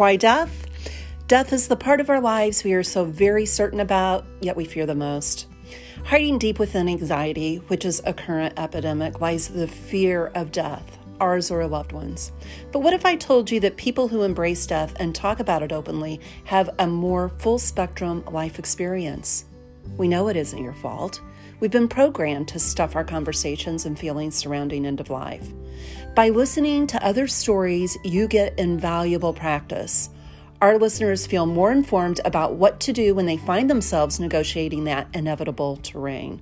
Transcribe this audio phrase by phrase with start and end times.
[0.00, 0.66] Why death?
[1.28, 4.64] Death is the part of our lives we are so very certain about, yet we
[4.64, 5.46] fear the most.
[6.06, 11.50] Hiding deep within anxiety, which is a current epidemic, lies the fear of death, ours
[11.50, 12.32] or a loved one's.
[12.72, 15.70] But what if I told you that people who embrace death and talk about it
[15.70, 19.44] openly have a more full spectrum life experience?
[19.98, 21.20] We know it isn't your fault.
[21.60, 25.46] We've been programmed to stuff our conversations and feelings surrounding end of life.
[26.16, 30.08] By listening to other stories, you get invaluable practice.
[30.62, 35.08] Our listeners feel more informed about what to do when they find themselves negotiating that
[35.12, 36.40] inevitable terrain.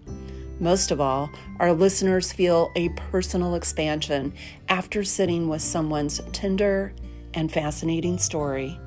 [0.60, 4.32] Most of all, our listeners feel a personal expansion
[4.68, 6.94] after sitting with someone's tender
[7.34, 8.78] and fascinating story.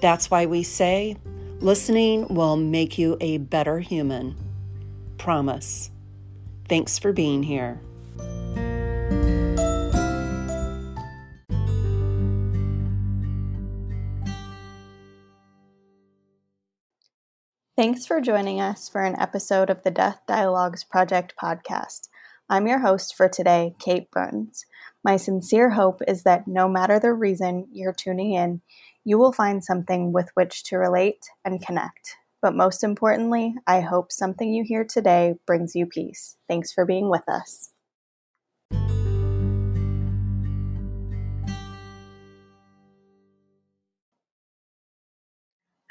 [0.00, 1.16] That's why we say
[1.60, 4.36] listening will make you a better human.
[5.22, 5.92] Promise.
[6.68, 7.80] Thanks for being here.
[17.76, 22.08] Thanks for joining us for an episode of the Death Dialogues Project podcast.
[22.50, 24.66] I'm your host for today, Kate Burns.
[25.04, 28.60] My sincere hope is that no matter the reason you're tuning in,
[29.04, 32.16] you will find something with which to relate and connect.
[32.42, 36.36] But most importantly, I hope something you hear today brings you peace.
[36.48, 37.70] Thanks for being with us.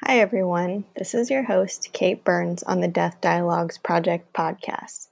[0.03, 0.83] Hi, everyone.
[0.97, 5.08] This is your host, Kate Burns, on the Death Dialogues Project podcast.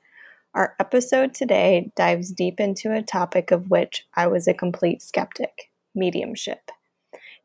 [0.53, 5.71] Our episode today dives deep into a topic of which I was a complete skeptic
[5.95, 6.71] mediumship.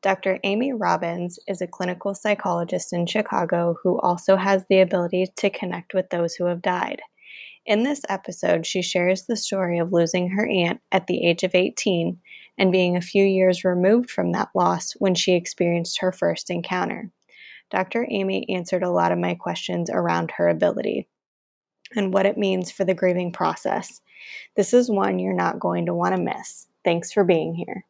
[0.05, 0.39] Dr.
[0.43, 5.95] Amy Robbins is a clinical psychologist in Chicago who also has the ability to connect
[5.95, 7.01] with those who have died.
[7.65, 11.55] In this episode, she shares the story of losing her aunt at the age of
[11.55, 12.19] 18
[12.59, 17.11] and being a few years removed from that loss when she experienced her first encounter.
[17.71, 18.07] Dr.
[18.11, 21.09] Amy answered a lot of my questions around her ability
[21.97, 24.03] and what it means for the grieving process.
[24.55, 26.67] This is one you're not going to want to miss.
[26.85, 27.87] Thanks for being here.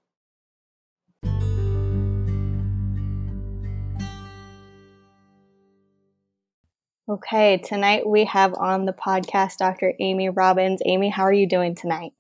[7.07, 9.93] Okay, tonight we have on the podcast Dr.
[10.01, 10.81] Amy Robbins.
[10.87, 12.15] Amy, how are you doing tonight?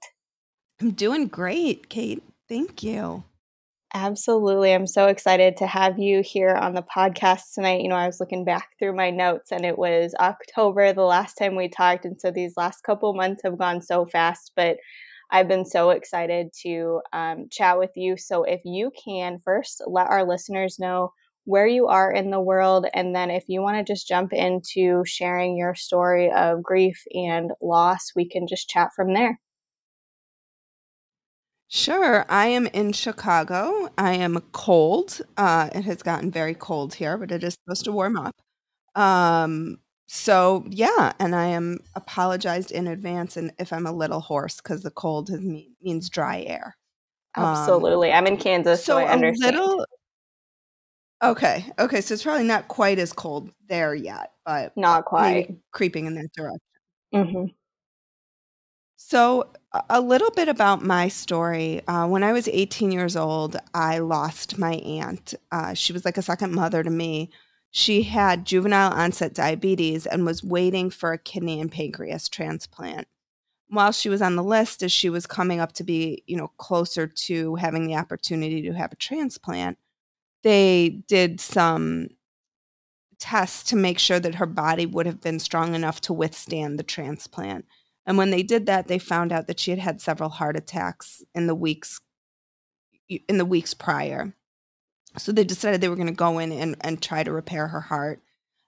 [0.78, 2.22] I'm doing great, Kate.
[2.50, 3.24] Thank you.
[3.94, 4.74] Absolutely.
[4.74, 7.80] I'm so excited to have you here on the podcast tonight.
[7.80, 11.36] You know, I was looking back through my notes and it was October the last
[11.36, 12.04] time we talked.
[12.04, 14.76] And so these last couple months have gone so fast, but
[15.30, 18.18] I've been so excited to um, chat with you.
[18.18, 21.12] So if you can first let our listeners know
[21.44, 22.86] where you are in the world.
[22.94, 27.52] And then if you want to just jump into sharing your story of grief and
[27.60, 29.38] loss, we can just chat from there.
[31.68, 32.24] Sure.
[32.28, 33.90] I am in Chicago.
[33.98, 35.20] I am cold.
[35.36, 38.36] Uh, it has gotten very cold here, but it is supposed to warm up.
[38.94, 44.58] Um, so yeah, and I am apologized in advance, and if I'm a little hoarse
[44.58, 46.76] because the cold has mean, means dry air.
[47.36, 48.12] Um, Absolutely.
[48.12, 49.56] I'm in Kansas, so, so I understand.
[49.56, 49.86] Little,
[51.22, 56.06] okay, okay, so it's probably not quite as cold there yet, but not quite creeping
[56.06, 56.60] in that direction.
[57.14, 57.44] Mm-hmm.
[58.96, 59.50] So,
[59.90, 61.86] a little bit about my story.
[61.86, 65.34] Uh, when I was 18 years old, I lost my aunt.
[65.52, 67.30] Uh, she was like a second mother to me.
[67.70, 73.06] She had juvenile onset diabetes and was waiting for a kidney and pancreas transplant.
[73.68, 76.48] While she was on the list, as she was coming up to be, you know,
[76.56, 79.76] closer to having the opportunity to have a transplant,
[80.44, 82.08] they did some
[83.18, 86.84] tests to make sure that her body would have been strong enough to withstand the
[86.84, 87.64] transplant
[88.06, 91.22] and when they did that, they found out that she had had several heart attacks
[91.34, 92.00] in the weeks
[93.28, 94.34] in the weeks prior.
[95.18, 97.80] So they decided they were going to go in and, and try to repair her
[97.80, 98.22] heart.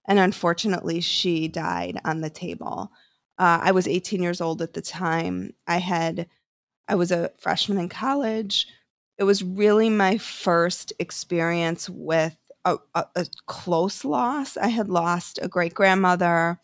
[0.06, 2.92] And unfortunately, she died on the table.
[3.38, 5.52] Uh, I was 18 years old at the time.
[5.66, 6.28] I had,
[6.86, 8.68] I was a freshman in college.
[9.18, 14.56] It was really my first experience with a, a, a close loss.
[14.56, 16.60] I had lost a great grandmother.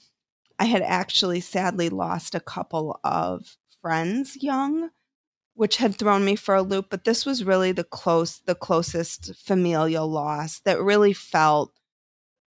[0.59, 4.91] I had actually sadly lost a couple of friends young,
[5.55, 9.35] which had thrown me for a loop, but this was really the close the closest
[9.37, 11.73] familial loss that really felt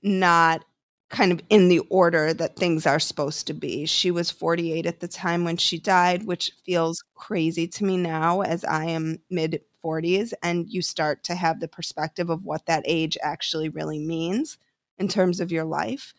[0.01, 0.65] not
[1.09, 3.86] kind of in the order that things are supposed to be.
[3.86, 8.42] She was 48 at the time when she died, which feels crazy to me now
[8.42, 12.83] as I am mid 40s and you start to have the perspective of what that
[12.86, 14.57] age actually really means
[14.98, 16.13] in terms of your life.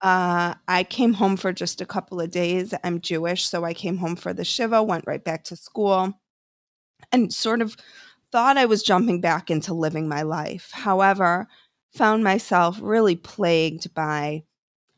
[0.00, 2.72] Uh, I came home for just a couple of days.
[2.84, 6.14] I'm Jewish, so I came home for the Shiva, went right back to school,
[7.10, 7.76] and sort of
[8.30, 10.70] thought I was jumping back into living my life.
[10.72, 11.48] However,
[11.92, 14.44] found myself really plagued by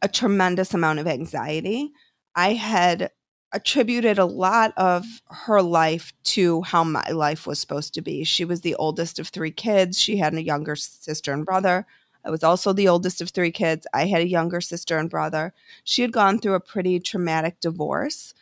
[0.03, 1.93] a tremendous amount of anxiety.
[2.35, 3.11] I had
[3.53, 8.25] attributed a lot of her life to how my life was supposed to be.
[8.25, 10.01] She was the oldest of three kids.
[10.01, 11.87] She had a younger sister and brother.
[12.25, 13.87] I was also the oldest of three kids.
[13.93, 15.53] I had a younger sister and brother.
[15.85, 18.35] She had gone through a pretty traumatic divorce,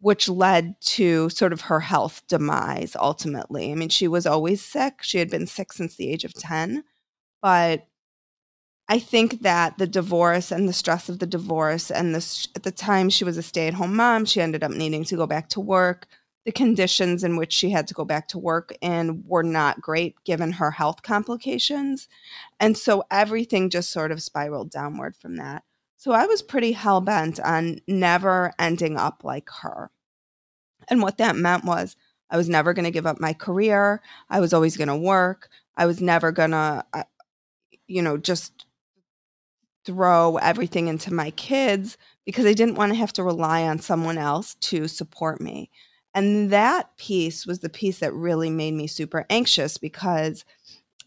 [0.00, 3.70] which led to sort of her health demise ultimately.
[3.70, 5.02] I mean, she was always sick.
[5.02, 6.82] She had been sick since the age of 10,
[7.40, 7.86] but
[8.88, 13.08] I think that the divorce and the stress of the divorce and at the time
[13.08, 16.06] she was a stay-at-home mom, she ended up needing to go back to work.
[16.44, 20.16] The conditions in which she had to go back to work in were not great
[20.24, 22.08] given her health complications.
[22.58, 25.62] And so everything just sort of spiraled downward from that.
[25.96, 29.92] So I was pretty hell bent on never ending up like her.
[30.88, 31.94] And what that meant was
[32.28, 34.02] I was never going to give up my career.
[34.28, 35.48] I was always going to work.
[35.76, 37.04] I was never going to, uh,
[37.86, 38.66] you know, just
[39.84, 44.18] throw everything into my kids because I didn't want to have to rely on someone
[44.18, 45.70] else to support me.
[46.14, 50.44] And that piece was the piece that really made me super anxious because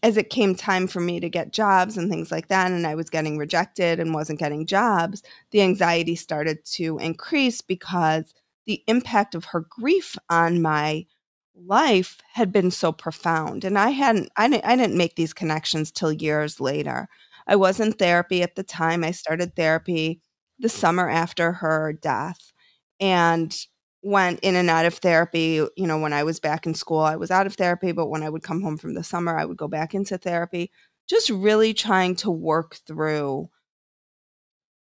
[0.02, 2.94] as it came time for me to get jobs and things like that, and I
[2.94, 5.22] was getting rejected and wasn't getting jobs,
[5.52, 8.34] the anxiety started to increase because
[8.66, 11.06] the impact of her grief on my
[11.54, 13.64] life had been so profound.
[13.64, 17.08] And I hadn't, I didn't, I didn't make these connections till years later.
[17.46, 19.04] I was in therapy at the time.
[19.04, 19.14] I mm-hmm.
[19.14, 20.20] started therapy
[20.58, 22.52] the summer after her death
[23.00, 23.56] and
[24.02, 25.66] went in and out of therapy.
[25.76, 28.22] You know, when I was back in school, I was out of therapy, but when
[28.22, 30.70] I would come home from the summer, I would go back into therapy,
[31.08, 33.48] just really trying to work through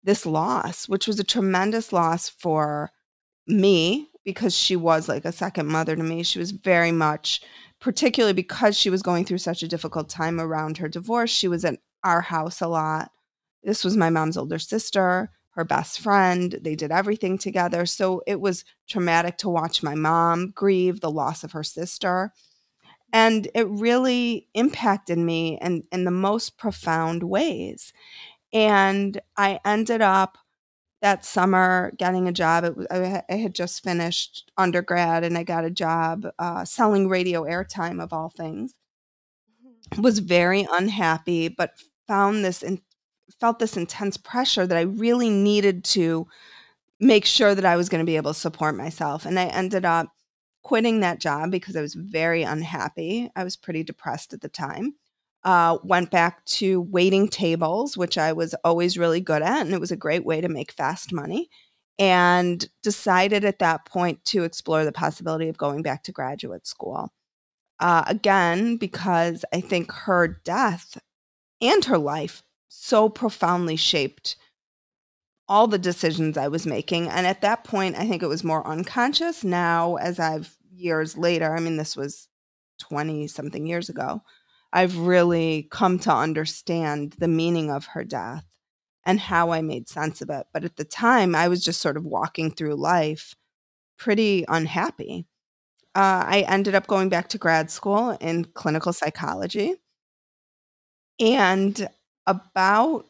[0.05, 2.91] this loss, which was a tremendous loss for
[3.47, 6.23] me because she was like a second mother to me.
[6.23, 7.43] She was very much,
[7.81, 11.65] particularly because she was going through such a difficult time around her divorce, she was
[11.65, 13.11] at our house a lot.
[13.63, 16.59] This was my mom's older sister, her best friend.
[16.61, 17.87] They did everything together.
[17.87, 22.33] So it was traumatic to watch my mom grieve the loss of her sister.
[23.13, 27.93] And it really impacted me in, in the most profound ways.
[28.53, 30.37] And I ended up
[31.01, 32.65] that summer getting a job.
[32.65, 37.43] It was, I, had just finished undergrad and I got a job uh, selling radio
[37.43, 38.75] airtime, of all things.
[39.65, 40.03] Mm-hmm.
[40.03, 41.73] Was very unhappy, but
[42.07, 42.81] found this and
[43.41, 46.27] felt this intense pressure that I really needed to
[47.01, 49.27] make sure that I was going to be able to support myself.
[49.27, 50.09] And I ended up
[50.63, 53.31] quitting that job because I was very unhappy.
[53.37, 54.95] I was pretty depressed at the time.
[55.43, 59.81] Uh, went back to waiting tables, which I was always really good at, and it
[59.81, 61.51] was a great way to make fast money.
[61.99, 67.13] And decided at that point to explore the possibility of going back to graduate school.
[67.79, 70.99] Uh, again, because I think her death
[71.61, 74.37] and her life so profoundly shaped
[75.49, 77.09] all the decisions I was making.
[77.09, 79.45] And at that point, I think it was more unconscious.
[79.45, 82.29] Now, as I've years later, I mean, this was
[82.81, 84.23] 20 something years ago,
[84.73, 88.45] I've really come to understand the meaning of her death
[89.07, 90.47] and how I made sense of it.
[90.53, 93.35] But at the time, I was just sort of walking through life
[93.99, 95.27] pretty unhappy.
[95.95, 99.77] Uh, I ended up going back to grad school in clinical psychology.
[101.21, 101.89] And
[102.27, 103.07] about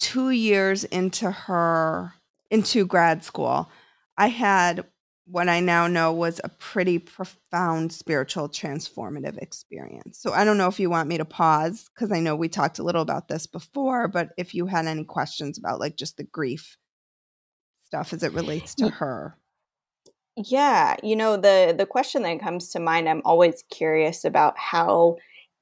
[0.00, 2.12] 2 years into her
[2.50, 3.70] into grad school,
[4.16, 4.84] I had
[5.28, 10.18] what I now know was a pretty profound spiritual transformative experience.
[10.20, 12.78] So I don't know if you want me to pause because I know we talked
[12.78, 16.24] a little about this before, but if you had any questions about like just the
[16.24, 16.76] grief
[17.84, 19.36] stuff as it relates to her.
[20.36, 25.16] Yeah, you know the the question that comes to mind I'm always curious about how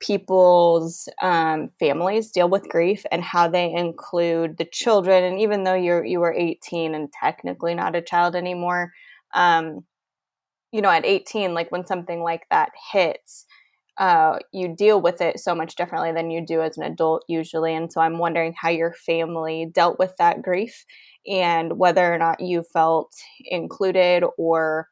[0.05, 5.25] people's um, families deal with grief and how they include the children.
[5.25, 8.93] And even though you're you were 18 and technically not a child anymore,
[9.35, 9.85] um,
[10.73, 13.47] you know, at 18, like when something like that hits,
[13.99, 17.75] uh, you deal with it so much differently than you do as an adult usually.
[17.75, 20.85] And so I'm wondering how your family dealt with that grief
[21.27, 23.13] and whether or not you felt
[23.45, 24.89] included or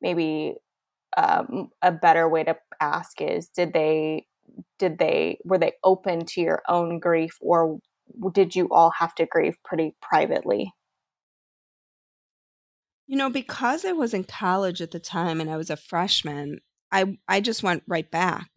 [0.00, 0.54] maybe
[1.16, 4.26] um, a better way to ask is did they
[4.78, 7.78] did they were they open to your own grief or
[8.32, 10.72] did you all have to grieve pretty privately?
[13.06, 16.60] You know because i was in college at the time and i was a freshman
[16.92, 18.48] i i just went right back.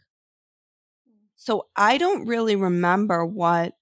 [1.36, 3.74] So i don't really remember what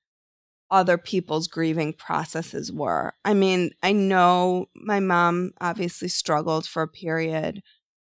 [0.72, 3.14] other people's grieving processes were.
[3.26, 7.62] I mean i know my mom obviously struggled for a period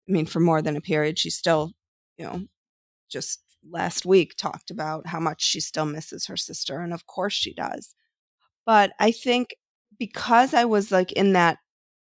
[0.07, 1.73] i mean for more than a period she still
[2.17, 2.43] you know,
[3.09, 6.79] just last week talked about how much she still misses her sister.
[6.79, 7.95] And of course she does.
[8.65, 9.55] But I think
[9.97, 11.57] because I was like in that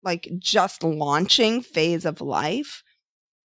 [0.02, 2.82] like just launching phase of life,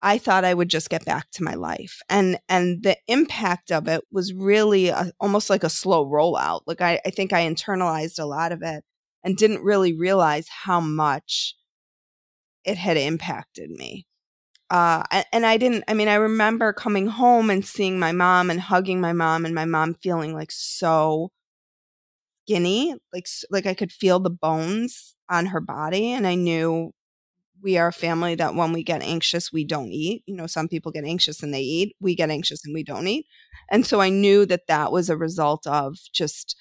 [0.02, 2.00] I thought I would just get back to my life.
[2.08, 6.62] And and the impact of it was really a, almost like a slow rollout.
[6.66, 8.84] Like I, I think I internalized a lot of it
[9.22, 11.54] and didn't really realize how much
[12.64, 14.06] it had impacted me.
[14.70, 18.60] Uh, and I didn't, I mean, I remember coming home and seeing my mom and
[18.60, 21.32] hugging my mom and my mom feeling like so
[22.44, 26.12] skinny, like, like I could feel the bones on her body.
[26.12, 26.92] And I knew
[27.62, 30.22] we are a family that when we get anxious, we don't eat.
[30.26, 31.96] You know, some people get anxious and they eat.
[32.00, 33.26] We get anxious and we don't eat.
[33.70, 36.56] And so I knew that that was a result of just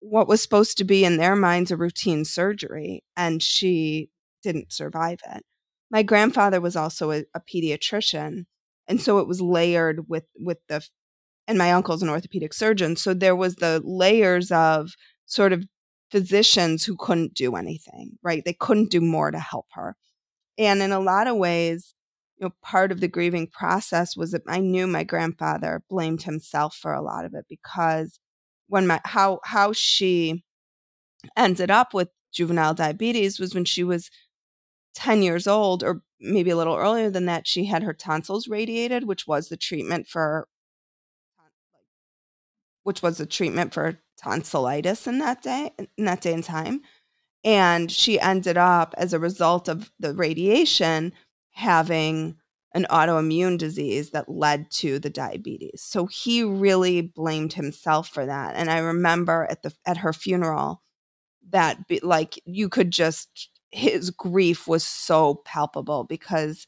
[0.00, 3.02] what was supposed to be in their minds a routine surgery.
[3.16, 4.10] And she
[4.42, 5.44] didn't survive it.
[5.90, 8.44] My grandfather was also a, a pediatrician.
[8.86, 10.86] And so it was layered with, with the,
[11.46, 12.96] and my uncle's an orthopedic surgeon.
[12.96, 14.90] So there was the layers of
[15.26, 15.64] sort of
[16.10, 18.42] physicians who couldn't do anything, right?
[18.44, 19.96] They couldn't do more to help her.
[20.56, 21.94] And in a lot of ways,
[22.38, 26.74] you know, part of the grieving process was that I knew my grandfather blamed himself
[26.74, 28.18] for a lot of it because
[28.68, 30.44] when my how how she
[31.36, 34.10] ended up with juvenile diabetes was when she was
[34.94, 39.04] 10 years old or maybe a little earlier than that she had her tonsils radiated
[39.04, 40.48] which was the treatment for
[42.88, 46.80] which was the treatment for tonsillitis in that day in that day and time.
[47.44, 51.12] And she ended up as a result of the radiation
[51.50, 52.36] having
[52.74, 55.82] an autoimmune disease that led to the diabetes.
[55.82, 58.56] So he really blamed himself for that.
[58.56, 60.82] And i remember at the at her funeral
[61.50, 66.66] that be, like you could just his grief was so palpable because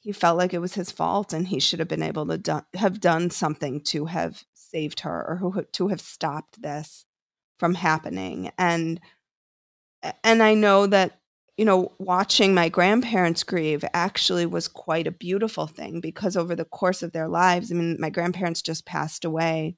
[0.00, 2.60] he felt like it was his fault and he should have been able to do,
[2.74, 7.04] have done something to have saved her or who, to have stopped this
[7.58, 8.50] from happening.
[8.58, 9.00] And
[10.24, 11.18] and I know that
[11.56, 16.64] you know watching my grandparents grieve actually was quite a beautiful thing because over the
[16.64, 19.76] course of their lives I mean my grandparents just passed away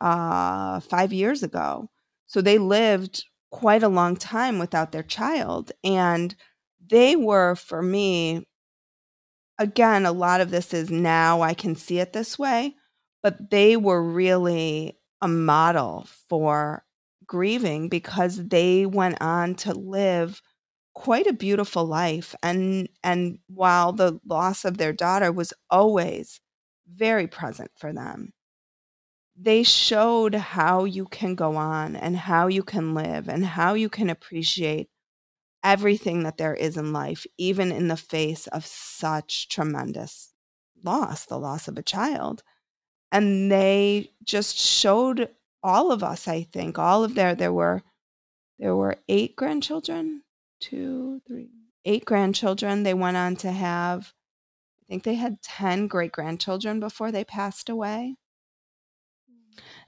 [0.00, 1.90] uh 5 years ago.
[2.26, 6.34] So they lived quite a long time without their child and
[6.88, 8.46] they were for me
[9.58, 12.74] again a lot of this is now I can see it this way
[13.22, 16.84] but they were really a model for
[17.26, 20.40] grieving because they went on to live
[20.94, 26.40] quite a beautiful life and and while the loss of their daughter was always
[26.92, 28.32] very present for them
[29.42, 33.88] they showed how you can go on and how you can live and how you
[33.88, 34.88] can appreciate
[35.62, 40.32] everything that there is in life even in the face of such tremendous
[40.82, 42.42] loss the loss of a child.
[43.12, 45.28] And they just showed
[45.62, 47.82] all of us i think all of their there were
[48.58, 50.22] there were eight grandchildren
[50.58, 51.50] two three
[51.84, 54.12] eight grandchildren they went on to have.
[54.82, 58.16] I think they had 10 great grandchildren before they passed away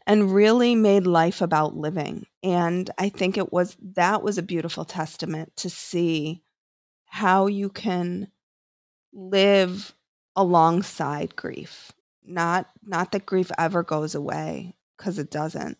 [0.06, 2.26] and really made life about living.
[2.42, 6.42] And i think it was that was a beautiful testament to see
[7.06, 8.28] how you can
[9.12, 9.94] live
[10.34, 11.92] alongside grief.
[12.24, 15.78] Not not that grief ever goes away because it doesn't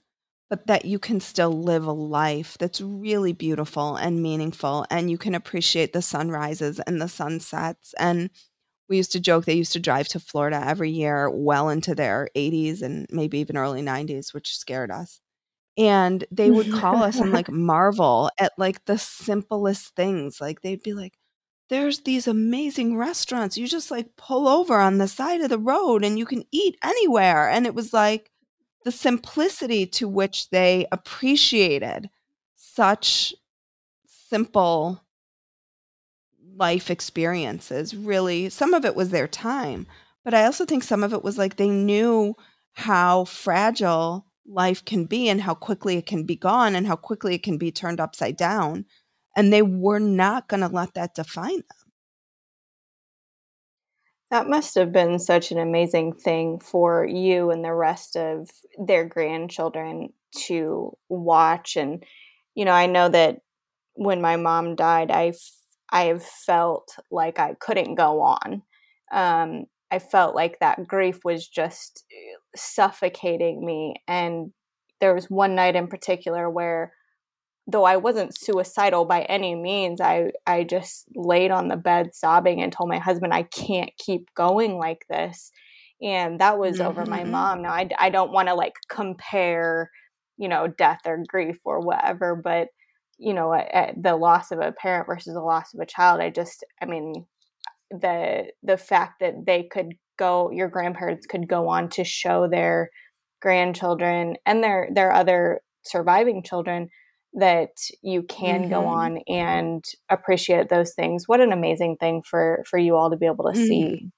[0.52, 5.16] but that you can still live a life that's really beautiful and meaningful and you
[5.16, 8.28] can appreciate the sunrises and the sunsets and
[8.92, 12.28] we used to joke they used to drive to Florida every year well into their
[12.36, 15.20] 80s and maybe even early 90s which scared us
[15.78, 20.82] and they would call us and like marvel at like the simplest things like they'd
[20.82, 21.14] be like
[21.72, 23.56] there's these amazing restaurants.
[23.56, 26.76] You just like pull over on the side of the road and you can eat
[26.84, 27.48] anywhere.
[27.48, 28.30] And it was like
[28.84, 32.10] the simplicity to which they appreciated
[32.56, 33.32] such
[34.06, 35.01] simple
[36.56, 37.94] life experiences.
[37.94, 39.86] Really, some of it was their time,
[40.24, 42.34] but I also think some of it was like they knew
[42.72, 47.34] how fragile life can be and how quickly it can be gone and how quickly
[47.34, 48.84] it can be turned upside down
[49.36, 51.92] and they were not going to let that define them.
[54.30, 59.04] That must have been such an amazing thing for you and the rest of their
[59.04, 60.12] grandchildren
[60.46, 61.76] to watch.
[61.76, 62.02] And,
[62.54, 63.40] you know, I know that
[63.92, 65.34] when my mom died, I,
[65.92, 68.62] I have felt like I couldn't go on.
[69.12, 73.96] Um, I felt like that grief was just uh, suffocating me.
[74.08, 74.52] And
[75.00, 76.94] there was one night in particular where
[77.66, 82.62] though I wasn't suicidal by any means, I I just laid on the bed sobbing
[82.62, 85.52] and told my husband I can't keep going like this.
[86.00, 86.88] And that was mm-hmm.
[86.88, 87.30] over my mm-hmm.
[87.30, 87.62] mom.
[87.62, 89.90] Now I I don't want to like compare,
[90.38, 92.68] you know, death or grief or whatever, but
[93.22, 93.54] you know,
[93.96, 97.26] the loss of a parent versus the loss of a child, I just I mean
[97.90, 102.90] the the fact that they could go your grandparents could go on to show their
[103.40, 106.88] grandchildren and their their other surviving children
[107.34, 107.70] that
[108.02, 108.70] you can mm-hmm.
[108.70, 113.16] go on and appreciate those things what an amazing thing for for you all to
[113.16, 113.66] be able to mm-hmm.
[113.66, 114.10] see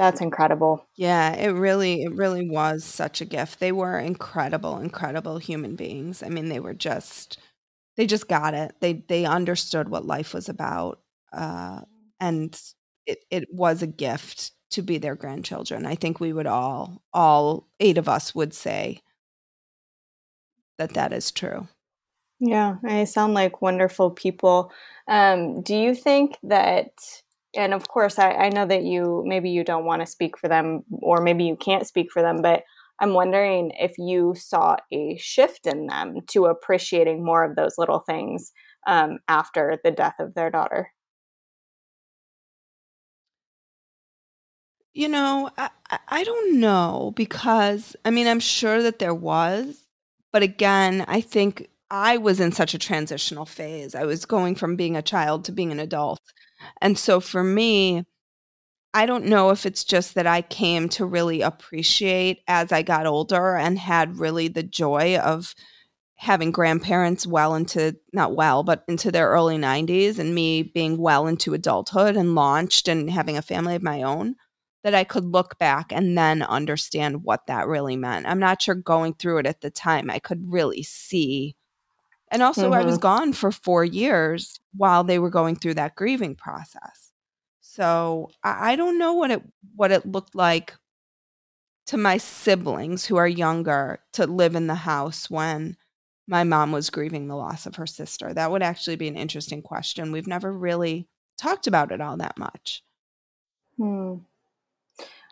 [0.00, 0.88] that's incredible.
[0.96, 3.60] Yeah it really it really was such a gift.
[3.60, 6.22] They were incredible incredible human beings.
[6.22, 7.38] I mean they were just
[7.96, 8.74] they just got it.
[8.80, 11.00] They they understood what life was about
[11.32, 11.82] uh
[12.20, 12.60] and
[13.06, 15.86] it, it was a gift to be their grandchildren.
[15.86, 19.02] I think we would all all eight of us would say
[20.78, 21.68] that that is true.
[22.40, 24.72] Yeah, I sound like wonderful people.
[25.06, 26.92] Um, do you think that,
[27.54, 30.48] and of course, I, I know that you maybe you don't want to speak for
[30.48, 32.62] them, or maybe you can't speak for them, but
[33.00, 38.00] I'm wondering if you saw a shift in them to appreciating more of those little
[38.00, 38.52] things
[38.86, 40.90] um, after the death of their daughter.
[44.92, 45.70] You know, I,
[46.08, 49.84] I don't know because I mean, I'm sure that there was,
[50.32, 53.94] but again, I think I was in such a transitional phase.
[53.94, 56.20] I was going from being a child to being an adult.
[56.80, 58.04] And so for me,
[58.92, 63.06] I don't know if it's just that I came to really appreciate as I got
[63.06, 65.54] older and had really the joy of
[66.16, 71.26] having grandparents well into, not well, but into their early 90s and me being well
[71.26, 74.34] into adulthood and launched and having a family of my own
[74.82, 78.26] that I could look back and then understand what that really meant.
[78.26, 81.54] I'm not sure going through it at the time, I could really see.
[82.30, 82.74] And also, mm-hmm.
[82.74, 83.02] I was mm-hmm.
[83.02, 87.12] gone for four years while they were going through that grieving process.
[87.60, 89.42] So I, I don't know what it
[89.74, 90.74] what it looked like
[91.86, 95.76] to my siblings who are younger to live in the house when
[96.28, 98.32] my mom was grieving the loss of her sister.
[98.32, 100.12] That would actually be an interesting question.
[100.12, 102.84] We've never really talked about it all that much.
[103.76, 104.18] Hmm.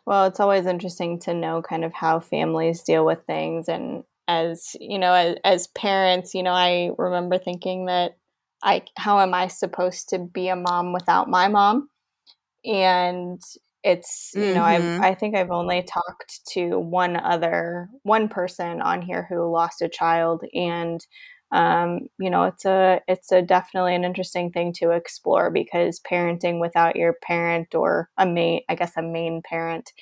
[0.05, 3.69] Well, it's always interesting to know kind of how families deal with things.
[3.69, 8.17] And as, you know, as, as parents, you know, I remember thinking that
[8.63, 11.89] I, how am I supposed to be a mom without my mom?
[12.65, 13.41] And
[13.83, 14.55] it's, you mm-hmm.
[14.55, 19.51] know, I, I think I've only talked to one other, one person on here who
[19.51, 20.45] lost a child.
[20.53, 21.05] And
[21.51, 26.61] um, you know it's a it's a definitely an interesting thing to explore because parenting
[26.61, 29.93] without your parent or a main i guess a main parent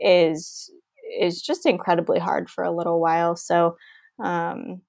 [0.00, 0.70] is
[1.18, 3.76] is just incredibly hard for a little while so
[4.22, 4.80] um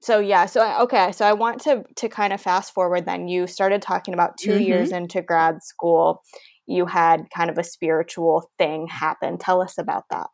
[0.00, 3.28] so yeah so I, okay so i want to to kind of fast forward then
[3.28, 4.62] you started talking about 2 mm-hmm.
[4.62, 6.22] years into grad school
[6.66, 10.28] you had kind of a spiritual thing happen tell us about that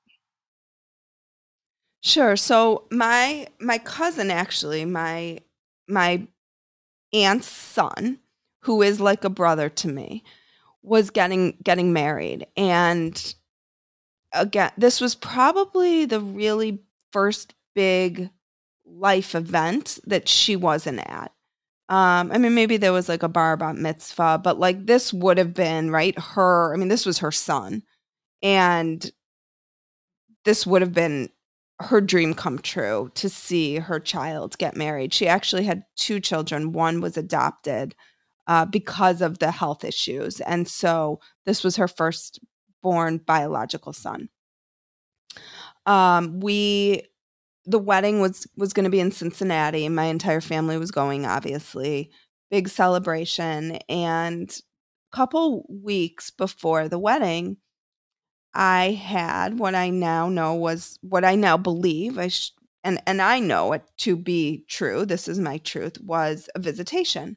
[2.02, 2.36] Sure.
[2.36, 5.38] So my my cousin actually, my
[5.88, 6.26] my
[7.12, 8.18] aunt's son,
[8.60, 10.22] who is like a brother to me,
[10.82, 13.34] was getting getting married and
[14.32, 16.80] again this was probably the really
[17.12, 18.30] first big
[18.84, 21.32] life event that she wasn't at.
[21.90, 25.38] Um, I mean, maybe there was like a bar bat mitzvah, but like this would
[25.38, 26.18] have been right.
[26.18, 27.82] Her, I mean, this was her son,
[28.42, 29.10] and
[30.44, 31.30] this would have been
[31.80, 35.14] her dream come true to see her child get married.
[35.14, 36.72] She actually had two children.
[36.72, 37.94] One was adopted
[38.48, 40.40] uh, because of the health issues.
[40.40, 42.40] And so this was her first
[42.82, 44.28] born biological son.
[45.86, 47.02] Um, we
[47.64, 49.88] the wedding was was going to be in Cincinnati.
[49.88, 52.10] My entire family was going, obviously.
[52.50, 53.78] Big celebration.
[53.88, 54.50] And
[55.12, 57.58] a couple weeks before the wedding,
[58.54, 62.52] I had what I now know was what I now believe I sh-
[62.84, 65.04] and and I know it to be true.
[65.04, 66.00] This is my truth.
[66.00, 67.36] Was a visitation.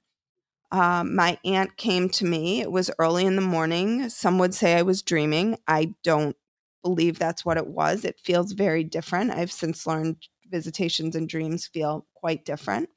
[0.71, 2.62] Um, my aunt came to me.
[2.62, 4.10] It was early in the morning.
[4.10, 5.57] Some would say I was dreaming.
[5.67, 6.36] I don't
[6.84, 8.05] believe that's what it was.
[8.05, 9.31] It feels very different.
[9.31, 10.17] I've since learned
[10.49, 12.89] visitations and dreams feel quite different.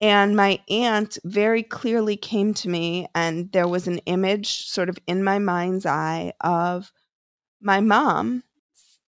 [0.00, 4.98] And my aunt very clearly came to me, and there was an image sort of
[5.06, 6.92] in my mind's eye of
[7.62, 8.42] my mom,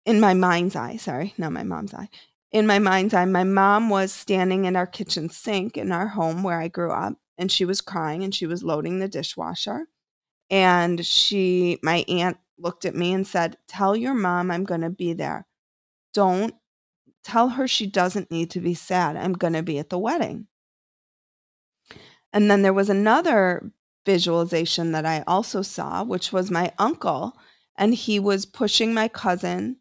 [0.06, 2.08] in my mind's eye, sorry, not my mom's eye,
[2.54, 6.42] in my mind's eye, my mom was standing in our kitchen sink in our home
[6.42, 9.88] where I grew up, and she was crying and she was loading the dishwasher.
[10.50, 14.90] And she, my aunt, looked at me and said, Tell your mom I'm going to
[14.90, 15.46] be there.
[16.14, 16.56] Don't
[17.28, 19.18] Tell her she doesn't need to be sad.
[19.18, 20.48] I'm going to be at the wedding.
[22.32, 23.70] And then there was another
[24.06, 27.34] visualization that I also saw, which was my uncle.
[27.76, 29.76] And he was pushing my cousin,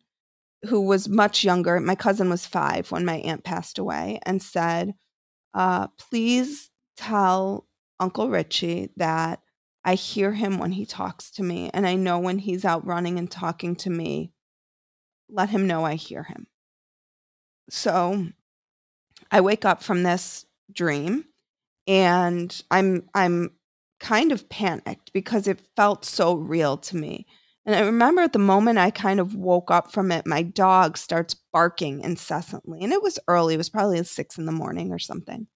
[0.68, 1.78] who was much younger.
[1.78, 4.94] My cousin was five when my aunt passed away, and said,
[5.54, 7.66] uh, Please tell
[8.00, 9.40] Uncle Richie that
[9.84, 11.70] I hear him when he talks to me.
[11.72, 14.32] And I know when he's out running and talking to me,
[15.28, 16.46] let him know I hear him.
[17.70, 18.26] So
[19.30, 21.24] I wake up from this dream
[21.86, 23.52] and I'm I'm
[24.00, 27.26] kind of panicked because it felt so real to me.
[27.64, 30.96] And I remember at the moment I kind of woke up from it, my dog
[30.96, 32.82] starts barking incessantly.
[32.82, 35.48] And it was early, it was probably six in the morning or something.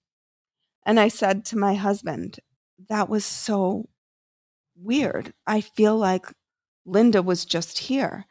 [0.84, 2.38] And I said to my husband,
[2.88, 3.88] that was so
[4.76, 5.32] weird.
[5.46, 6.26] I feel like
[6.86, 8.24] Linda was just here.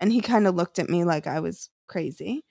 [0.00, 2.44] And he kind of looked at me like I was crazy.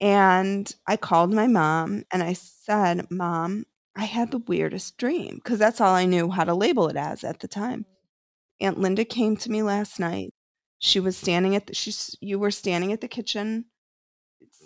[0.00, 3.64] And I called my mom and I said, Mom,
[3.96, 7.24] I had the weirdest dream because that's all I knew how to label it as
[7.24, 7.86] at the time.
[8.60, 10.32] Aunt Linda came to me last night.
[10.78, 13.66] She was standing at the, she's, you were standing at the kitchen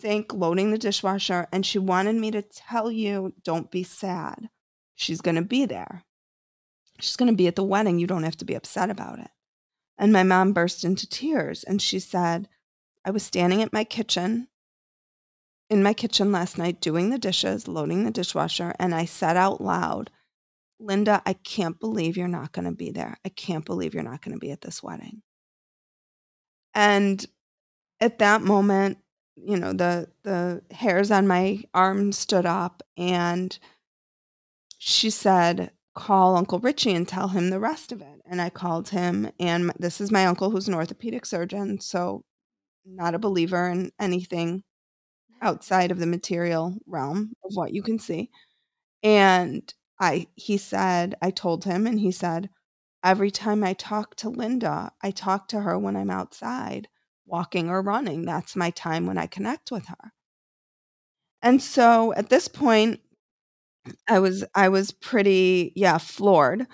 [0.00, 4.48] sink loading the dishwasher and she wanted me to tell you don't be sad.
[4.94, 6.04] She's going to be there.
[7.00, 7.98] She's going to be at the wedding.
[7.98, 9.30] You don't have to be upset about it.
[9.96, 12.48] And my mom burst into tears and she said,
[13.04, 14.48] I was standing at my kitchen
[15.70, 19.60] in my kitchen last night doing the dishes, loading the dishwasher, and I said out
[19.60, 20.10] loud,
[20.80, 23.18] Linda, I can't believe you're not going to be there.
[23.24, 25.22] I can't believe you're not going to be at this wedding.
[26.74, 27.24] And
[28.00, 28.98] at that moment,
[29.44, 33.58] you know, the the hairs on my arm stood up and
[34.78, 38.88] she said, "Call Uncle Richie and tell him the rest of it." And I called
[38.90, 42.24] him and this is my uncle who's an orthopedic surgeon, so
[42.86, 44.64] not a believer in anything
[45.42, 48.30] outside of the material realm of what you can see.
[49.02, 52.50] And I he said, I told him and he said,
[53.04, 56.88] every time I talk to Linda, I talk to her when I'm outside
[57.30, 58.24] walking or running.
[58.24, 60.12] That's my time when I connect with her.
[61.42, 63.00] And so at this point
[64.08, 66.66] I was I was pretty yeah, floored.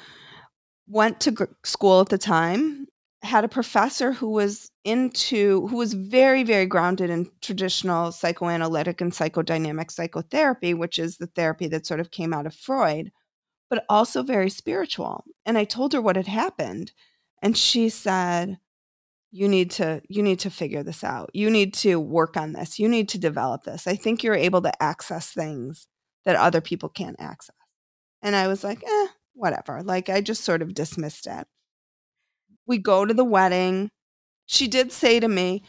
[0.88, 2.87] Went to gr- school at the time
[3.27, 9.12] had a professor who was into who was very very grounded in traditional psychoanalytic and
[9.12, 13.11] psychodynamic psychotherapy which is the therapy that sort of came out of freud
[13.69, 16.92] but also very spiritual and i told her what had happened
[17.42, 18.59] and she said
[19.37, 21.31] you need to you need to figure this out.
[21.35, 22.79] You need to work on this.
[22.79, 23.87] You need to develop this.
[23.87, 25.87] I think you're able to access things
[26.25, 27.55] that other people can't access.
[28.22, 29.83] And i was like eh whatever.
[29.83, 31.46] Like i just sort of dismissed it.
[32.66, 33.90] We go to the wedding.
[34.46, 35.62] She did say to me,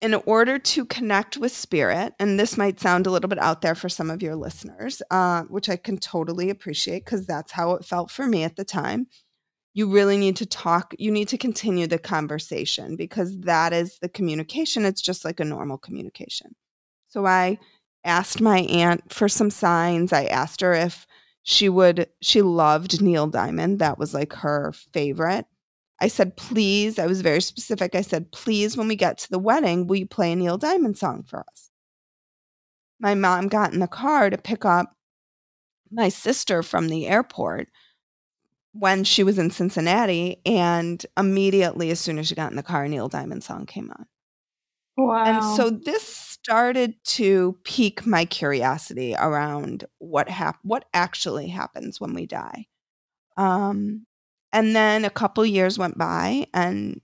[0.00, 3.74] in order to connect with spirit, and this might sound a little bit out there
[3.74, 7.84] for some of your listeners, uh, which I can totally appreciate because that's how it
[7.84, 9.08] felt for me at the time.
[9.72, 14.08] You really need to talk, you need to continue the conversation because that is the
[14.08, 14.84] communication.
[14.84, 16.56] It's just like a normal communication.
[17.08, 17.58] So I
[18.04, 20.12] asked my aunt for some signs.
[20.12, 21.06] I asked her if
[21.42, 23.78] she would, she loved Neil Diamond.
[23.78, 25.46] That was like her favorite.
[26.00, 27.94] I said, please, I was very specific.
[27.94, 30.96] I said, please, when we get to the wedding, will you play a Neil Diamond
[30.96, 31.70] song for us?
[32.98, 34.96] My mom got in the car to pick up
[35.90, 37.68] my sister from the airport
[38.72, 40.40] when she was in Cincinnati.
[40.44, 44.06] And immediately, as soon as she got in the car, Neil Diamond song came on.
[44.96, 45.24] Wow.
[45.24, 52.14] And so this started to pique my curiosity around what hap- what actually happens when
[52.14, 52.66] we die.
[53.36, 54.06] Um,
[54.52, 57.00] and then a couple years went by and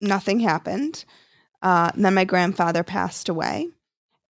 [0.00, 1.04] nothing happened.
[1.62, 3.68] Uh, then my grandfather passed away.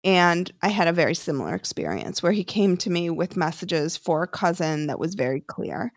[0.08, 4.24] And I had a very similar experience where he came to me with messages for
[4.24, 5.92] a cousin that was very clear.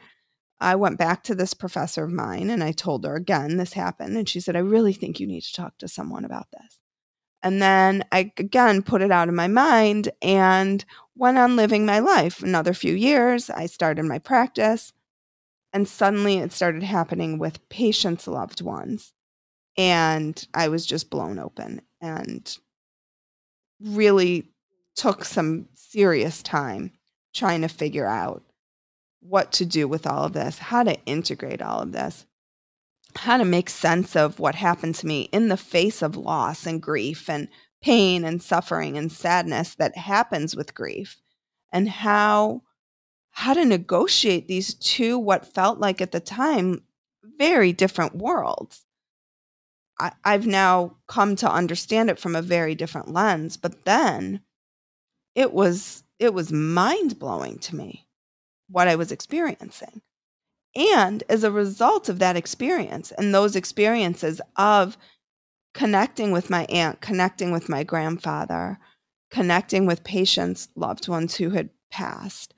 [0.59, 4.16] I went back to this professor of mine and I told her again, this happened.
[4.16, 6.81] And she said, I really think you need to talk to someone about this.
[7.44, 12.01] And then I again put it out of my mind and went on living my
[12.01, 12.42] life.
[12.42, 14.92] Another few years, I started my practice.
[15.73, 19.12] And suddenly it started happening with patients' loved ones.
[19.77, 22.59] And I was just blown open and
[23.83, 24.49] really
[24.97, 26.93] took some serious time
[27.35, 28.43] trying to figure out
[29.21, 32.27] what to do with all of this, how to integrate all of this,
[33.16, 36.83] how to make sense of what happened to me in the face of loss and
[36.83, 37.49] grief and
[37.83, 41.21] pain and suffering and sadness that happens with grief,
[41.73, 42.62] and how
[43.33, 46.83] how to negotiate these two, what felt like at the time,
[47.38, 48.85] very different worlds.
[50.01, 53.57] I, I've now come to understand it from a very different lens.
[53.57, 54.41] But then
[55.35, 58.07] it was it was mind blowing to me
[58.69, 60.03] what I was experiencing.
[60.77, 64.97] And as a result of that experience and those experiences of
[65.75, 68.79] connecting with my aunt, connecting with my grandfather,
[69.31, 72.55] connecting with patients, loved ones who had passed,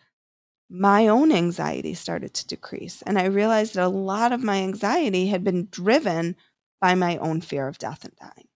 [0.69, 3.03] my own anxiety started to decrease.
[3.03, 6.37] And I realized that a lot of my anxiety had been driven
[6.83, 8.49] by my own fear of death and dying.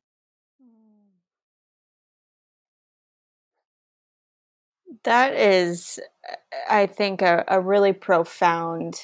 [5.04, 6.00] That is,
[6.68, 8.96] I think, a, a really profound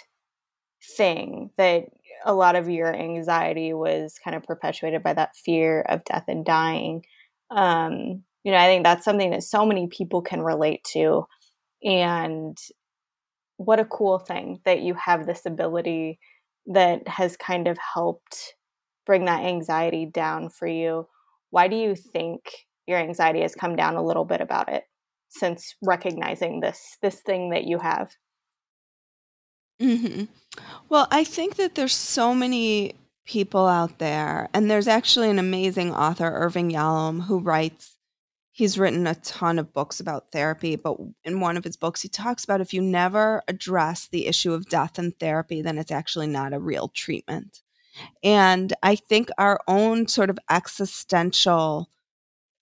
[0.97, 1.85] thing that
[2.25, 6.45] a lot of your anxiety was kind of perpetuated by that fear of death and
[6.45, 7.05] dying.
[7.51, 11.27] Um, you know, I think that's something that so many people can relate to.
[11.85, 12.59] And
[13.57, 16.19] what a cool thing that you have this ability
[16.67, 18.55] that has kind of helped
[19.07, 21.09] bring that anxiety down for you.
[21.51, 22.43] Why do you think
[22.87, 24.85] your anxiety has come down a little bit about it
[25.29, 28.13] since recognizing this this thing that you have?
[29.81, 30.25] hmm
[30.89, 32.95] Well, I think that there's so many
[33.27, 37.99] people out there, and there's actually an amazing author, Irving Yalom, who writes.
[38.53, 42.09] He's written a ton of books about therapy, but in one of his books, he
[42.11, 46.29] talks about if you never address the issue of death in therapy, then it's actually
[46.29, 47.62] not a real treatment.
[48.23, 51.91] And I think our own sort of existential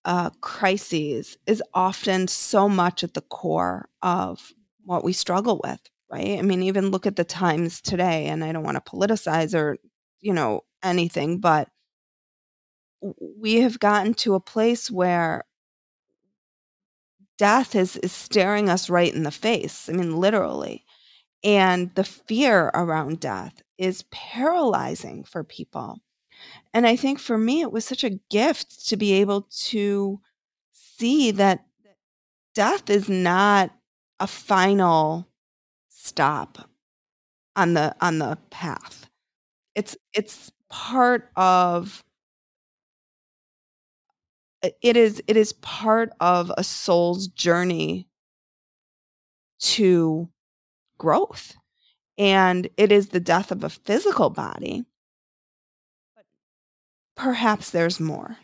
[0.04, 4.52] uh, crises is often so much at the core of
[4.84, 6.38] what we struggle with right?
[6.38, 9.78] I mean, even look at the times today, and I don't want to politicize or,
[10.20, 11.68] you know, anything, but
[13.00, 15.44] we have gotten to a place where
[17.38, 19.88] death is, is staring us right in the face.
[19.88, 20.84] I mean, literally.
[21.42, 25.98] And the fear around death is paralyzing for people.
[26.74, 30.20] And I think for me, it was such a gift to be able to
[30.72, 31.64] see that
[32.54, 33.70] death is not
[34.20, 35.26] a final
[35.88, 36.70] stop
[37.56, 39.08] on the on the path.
[39.74, 42.04] It's it's part of
[44.62, 48.06] it is it is part of a soul's journey
[49.60, 50.28] to
[50.98, 51.56] growth
[52.20, 54.84] and it is the death of a physical body
[56.14, 56.24] but
[57.16, 58.38] perhaps there's more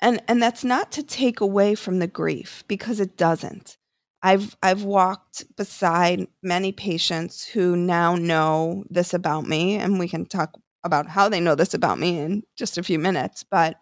[0.00, 3.76] and and that's not to take away from the grief because it doesn't
[4.22, 10.26] I've I've walked beside many patients who now know this about me, and we can
[10.26, 10.52] talk
[10.84, 13.44] about how they know this about me in just a few minutes.
[13.50, 13.76] But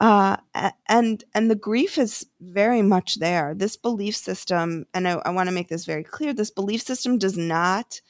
[0.00, 0.36] uh,
[0.88, 3.54] and and the grief is very much there.
[3.54, 7.18] This belief system, and I, I want to make this very clear: this belief system
[7.18, 8.00] does not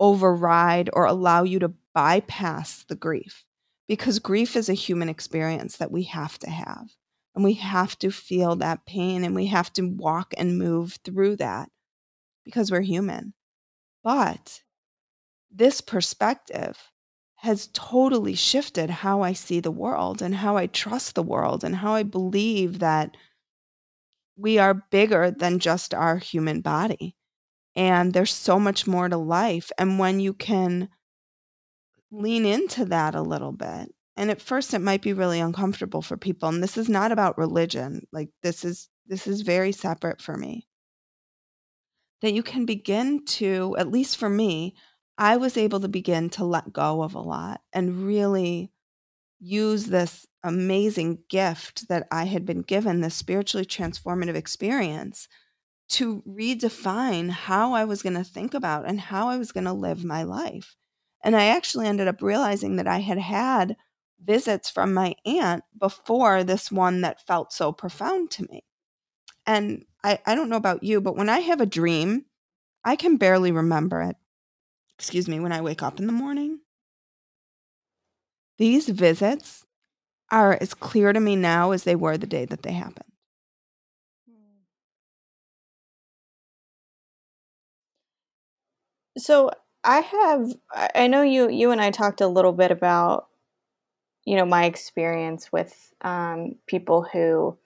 [0.00, 3.44] override or allow you to bypass the grief,
[3.88, 6.88] because grief is a human experience that we have to have.
[7.34, 11.36] And we have to feel that pain and we have to walk and move through
[11.36, 11.68] that
[12.46, 13.34] because we're human.
[14.02, 14.62] But
[15.50, 16.78] this perspective
[17.36, 21.76] has totally shifted how I see the world and how I trust the world and
[21.76, 23.16] how I believe that
[24.36, 27.14] we are bigger than just our human body.
[27.74, 29.70] And there's so much more to life.
[29.78, 30.88] And when you can
[32.10, 36.16] lean into that a little bit and at first it might be really uncomfortable for
[36.16, 40.36] people and this is not about religion like this is this is very separate for
[40.36, 40.66] me
[42.22, 44.74] that you can begin to at least for me
[45.18, 48.70] i was able to begin to let go of a lot and really
[49.38, 55.28] use this amazing gift that i had been given this spiritually transformative experience
[55.88, 59.72] to redefine how i was going to think about and how i was going to
[59.72, 60.76] live my life
[61.22, 63.76] and i actually ended up realizing that i had had
[64.22, 68.64] visits from my aunt before this one that felt so profound to me.
[69.46, 72.24] And I, I don't know about you, but when I have a dream,
[72.84, 74.16] I can barely remember it.
[74.98, 76.60] Excuse me, when I wake up in the morning.
[78.58, 79.66] These visits
[80.30, 83.12] are as clear to me now as they were the day that they happened.
[89.18, 89.50] So
[89.84, 90.52] I have
[90.94, 93.28] I know you you and I talked a little bit about
[94.24, 97.56] you know my experience with um, people who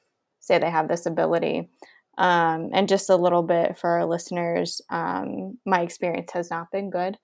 [0.41, 1.71] say they have this ability
[2.19, 6.91] um, and just a little bit for our listeners um, my experience has not been
[6.91, 7.17] good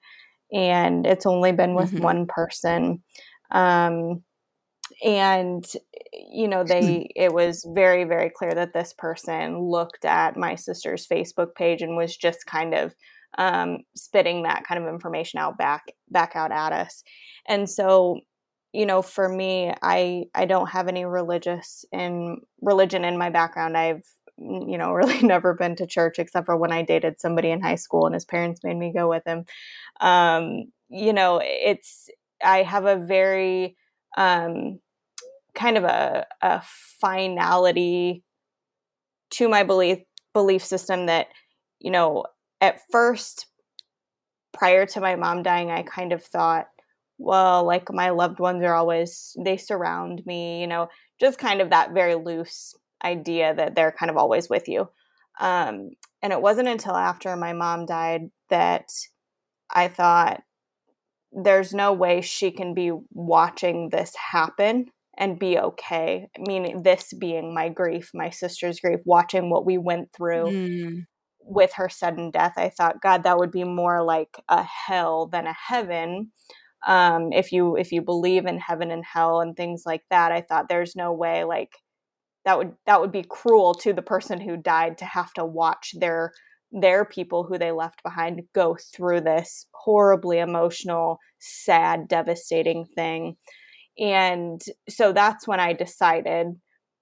[0.52, 2.02] and it's only been with mm-hmm.
[2.02, 3.02] one person
[3.50, 4.22] um,
[5.04, 5.72] and
[6.12, 11.06] you know they it was very very clear that this person looked at my sister's
[11.06, 12.94] facebook page and was just kind of
[13.38, 17.02] um, spitting that kind of information out back back out at us
[17.48, 18.20] and so
[18.76, 23.74] you know, for me, I I don't have any religious in religion in my background.
[23.74, 24.04] I've
[24.38, 27.76] you know really never been to church except for when I dated somebody in high
[27.76, 29.44] school and his parents made me go with him.
[30.00, 32.08] Um, you know, it's
[32.44, 33.76] I have a very
[34.16, 34.80] um,
[35.54, 36.62] kind of a, a
[37.00, 38.22] finality
[39.30, 39.98] to my belief
[40.32, 41.28] belief system that
[41.80, 42.24] you know
[42.60, 43.46] at first
[44.52, 46.66] prior to my mom dying i kind of thought
[47.18, 51.70] well like my loved ones are always they surround me you know just kind of
[51.70, 52.74] that very loose
[53.06, 54.88] idea that they're kind of always with you
[55.38, 55.90] um,
[56.22, 58.88] and it wasn't until after my mom died that
[59.70, 60.42] i thought
[61.32, 64.86] there's no way she can be watching this happen
[65.18, 66.28] and be okay.
[66.36, 71.06] I mean, this being my grief, my sister's grief, watching what we went through mm.
[71.40, 75.46] with her sudden death, I thought, God, that would be more like a hell than
[75.46, 76.32] a heaven.
[76.86, 80.42] Um, if you if you believe in heaven and hell and things like that, I
[80.42, 81.72] thought there's no way like
[82.46, 85.92] that would that would be cruel to the person who died to have to watch
[85.98, 86.32] their
[86.72, 93.36] their people who they left behind go through this horribly emotional, sad, devastating thing.
[93.98, 96.48] And so that's when I decided,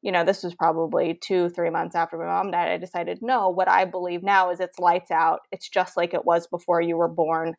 [0.02, 2.70] you know, this was probably two, three months after my mom died.
[2.70, 5.40] I decided, no, what I believe now is it's lights out.
[5.50, 7.54] It's just like it was before you were born.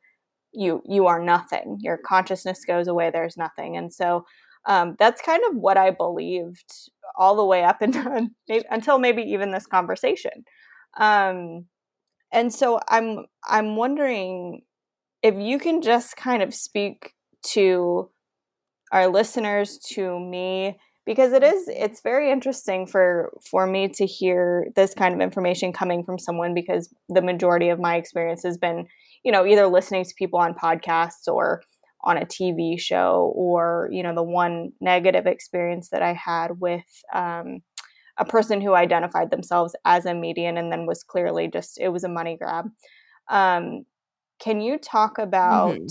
[0.54, 1.78] You you are nothing.
[1.82, 3.12] Your consciousness goes away.
[3.12, 3.78] There's nothing.
[3.78, 4.26] And so
[4.67, 8.32] um, that's kind of what I believed all the way up and
[8.70, 10.46] until maybe even this conversation.
[10.98, 11.65] Um,
[12.32, 14.62] and so I'm I'm wondering
[15.22, 17.13] if you can just kind of speak
[17.54, 18.10] to
[18.91, 24.68] our listeners to me because it is it's very interesting for for me to hear
[24.76, 28.86] this kind of information coming from someone because the majority of my experience has been
[29.24, 31.62] you know either listening to people on podcasts or
[32.06, 36.86] on a TV show or you know the one negative experience that I had with
[37.13, 37.60] um,
[38.18, 42.04] a person who identified themselves as a medium and then was clearly just it was
[42.04, 42.65] a money grab.
[43.30, 43.86] Um,
[44.39, 45.86] can you talk about mm-hmm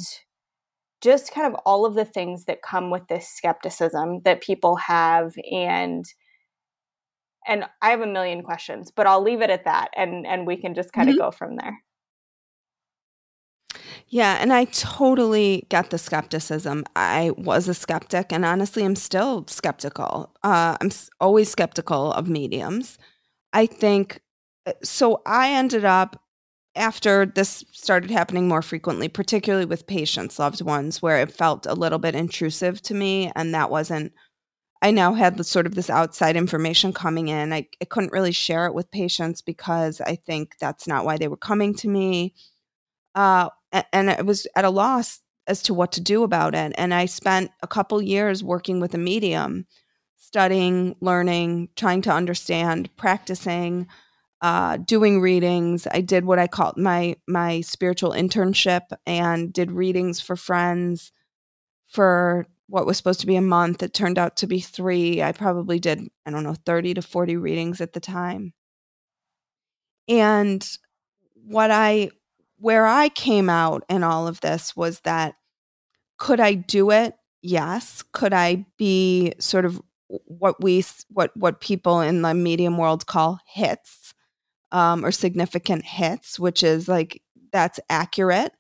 [1.05, 5.35] just kind of all of the things that come with this skepticism that people have
[5.53, 6.07] and
[7.46, 10.57] and I have a million questions, but I'll leave it at that and and we
[10.57, 11.20] can just kind mm-hmm.
[11.20, 11.77] of go from there.
[14.08, 16.84] Yeah, and I totally get the skepticism.
[16.94, 20.30] I was a skeptic, and honestly, I'm still skeptical.
[20.42, 20.90] Uh, I'm
[21.20, 22.98] always skeptical of mediums.
[23.52, 24.20] I think
[24.66, 25.22] uh, so.
[25.26, 26.20] I ended up
[26.76, 31.74] after this started happening more frequently, particularly with patients, loved ones, where it felt a
[31.74, 33.32] little bit intrusive to me.
[33.36, 34.12] And that wasn't,
[34.82, 37.52] I now had the, sort of this outside information coming in.
[37.52, 41.28] I, I couldn't really share it with patients because I think that's not why they
[41.28, 42.34] were coming to me.
[43.14, 43.48] Uh,
[43.92, 46.72] and, I was at a loss as to what to do about it.
[46.78, 49.66] And I spent a couple years working with a medium,
[50.16, 53.87] studying, learning, trying to understand, practicing
[54.44, 55.87] uh, doing readings.
[55.90, 61.12] I did what I called my my spiritual internship and did readings for friends
[61.88, 63.82] for what was supposed to be a month.
[63.82, 65.22] It turned out to be three.
[65.22, 68.52] I probably did I don't know thirty to forty readings at the time.
[70.08, 70.68] And
[71.46, 72.10] what I
[72.58, 75.34] where I came out in all of this was that
[76.18, 77.14] could I do it?
[77.42, 78.02] Yes.
[78.12, 83.38] Could I be sort of what we what what people in the medium world call
[83.46, 84.14] hits?
[84.74, 88.52] um, or significant hits, which is like that's accurate.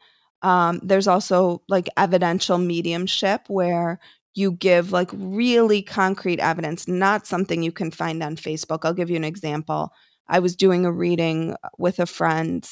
[0.42, 3.98] Um, there's also like evidential mediumship where
[4.34, 8.80] you give like really concrete evidence, not something you can find on Facebook.
[8.84, 9.90] I'll give you an example.
[10.28, 12.68] I was doing a reading with a friend,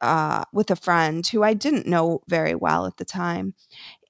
[0.00, 3.54] uh, with a friend who I didn't know very well at the time,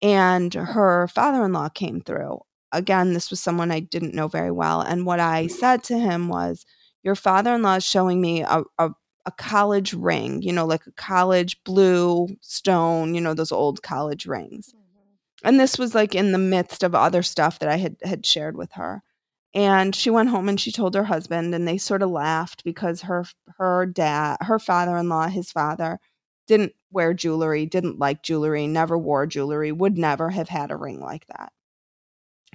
[0.03, 2.40] and her father-in-law came through.
[2.72, 6.29] Again, this was someone I didn't know very well, and what I said to him
[6.29, 6.64] was,
[7.03, 8.90] your father-in-law is showing me a, a,
[9.26, 14.26] a college ring, you know, like a college blue stone, you know, those old college
[14.26, 14.68] rings.
[14.68, 15.48] Mm-hmm.
[15.48, 18.57] And this was like in the midst of other stuff that I had had shared
[18.57, 19.03] with her.
[19.55, 23.03] And she went home and she told her husband and they sort of laughed because
[23.03, 23.25] her
[23.59, 25.99] her dad, her father-in-law, his father
[26.47, 31.01] didn't wear jewelry, didn't like jewelry, never wore jewelry, would never have had a ring
[31.01, 31.53] like that.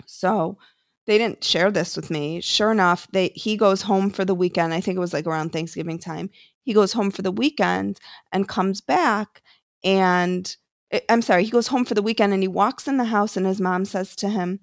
[0.06, 0.58] So
[1.06, 2.42] they didn't share this with me.
[2.42, 4.74] Sure enough, they he goes home for the weekend.
[4.74, 6.30] I think it was like around Thanksgiving time.
[6.64, 8.00] He goes home for the weekend
[8.32, 9.42] and comes back
[9.84, 10.56] and
[10.92, 13.38] eh, I'm sorry, he goes home for the weekend and he walks in the house
[13.38, 14.60] and his mom says to him,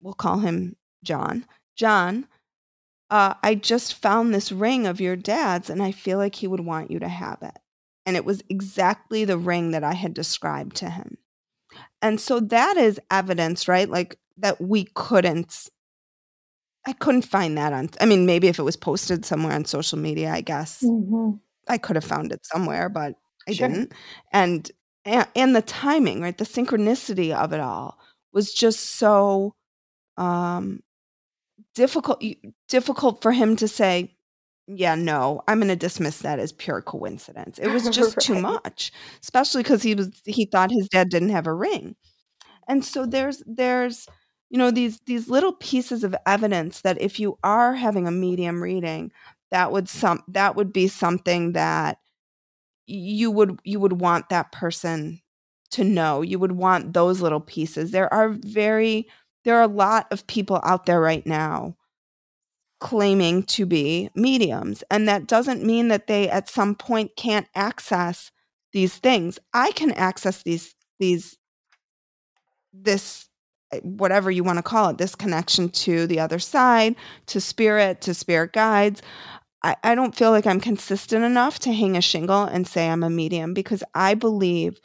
[0.00, 1.46] we'll call him John.
[1.76, 2.26] John,
[3.10, 6.60] uh, I just found this ring of your dad's and I feel like he would
[6.60, 7.56] want you to have it.
[8.04, 11.18] And it was exactly the ring that I had described to him.
[12.02, 13.88] And so that is evidence, right?
[13.88, 15.68] Like that we couldn't
[16.88, 19.98] I couldn't find that on I mean maybe if it was posted somewhere on social
[19.98, 20.82] media, I guess.
[20.82, 21.36] Mm-hmm.
[21.68, 23.16] I could have found it somewhere, but
[23.48, 23.68] I sure.
[23.68, 23.92] didn't.
[24.32, 24.70] And,
[25.04, 26.36] and and the timing, right?
[26.36, 27.98] The synchronicity of it all
[28.32, 29.54] was just so
[30.16, 30.80] um
[31.74, 32.22] difficult
[32.68, 34.14] difficult for him to say
[34.66, 37.58] yeah no i'm going to dismiss that as pure coincidence.
[37.58, 38.24] It was just right.
[38.24, 38.92] too much
[39.22, 41.96] especially because he was he thought his dad didn't have a ring.
[42.68, 44.06] And so there's there's
[44.50, 48.62] you know these these little pieces of evidence that if you are having a medium
[48.62, 49.12] reading
[49.50, 51.98] that would some that would be something that
[52.86, 55.20] you would you would want that person
[55.72, 56.22] to know.
[56.22, 57.90] You would want those little pieces.
[57.90, 59.08] There are very
[59.46, 61.76] there are a lot of people out there right now
[62.80, 64.82] claiming to be mediums.
[64.90, 68.32] And that doesn't mean that they at some point can't access
[68.72, 69.38] these things.
[69.54, 71.38] I can access these, these,
[72.72, 73.28] this,
[73.72, 78.00] eh, whatever you want to call it, this connection to the other side, to spirit,
[78.00, 79.00] to spirit guides.
[79.62, 83.04] I, I don't feel like I'm consistent enough to hang a shingle and say I'm
[83.04, 84.80] a medium because I believe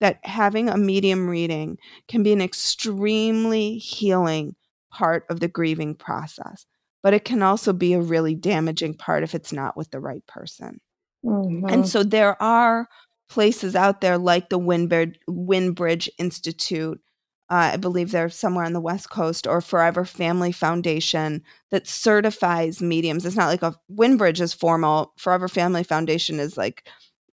[0.00, 1.78] that having a medium reading
[2.08, 4.54] can be an extremely healing
[4.90, 6.66] part of the grieving process
[7.06, 10.26] but it can also be a really damaging part if it's not with the right
[10.26, 10.80] person.
[11.24, 11.68] Mm-hmm.
[11.68, 12.88] And so there are
[13.28, 17.00] places out there like the Winbridge, Windbridge Institute.
[17.48, 22.82] Uh, I believe they're somewhere on the West Coast or Forever Family Foundation that certifies
[22.82, 23.24] mediums.
[23.24, 25.12] It's not like a Winbridge is formal.
[25.16, 26.88] Forever Family Foundation is like,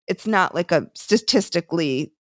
[0.06, 2.12] it's not like a statistically,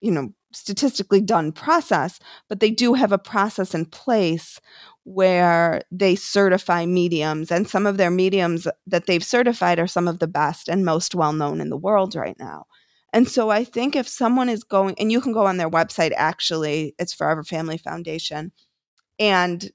[0.00, 4.60] you know, statistically done process, but they do have a process in place
[5.04, 10.18] where they certify mediums, and some of their mediums that they've certified are some of
[10.18, 12.66] the best and most well known in the world right now.
[13.12, 16.12] And so I think if someone is going, and you can go on their website,
[16.16, 18.52] actually, it's Forever Family Foundation,
[19.18, 19.70] and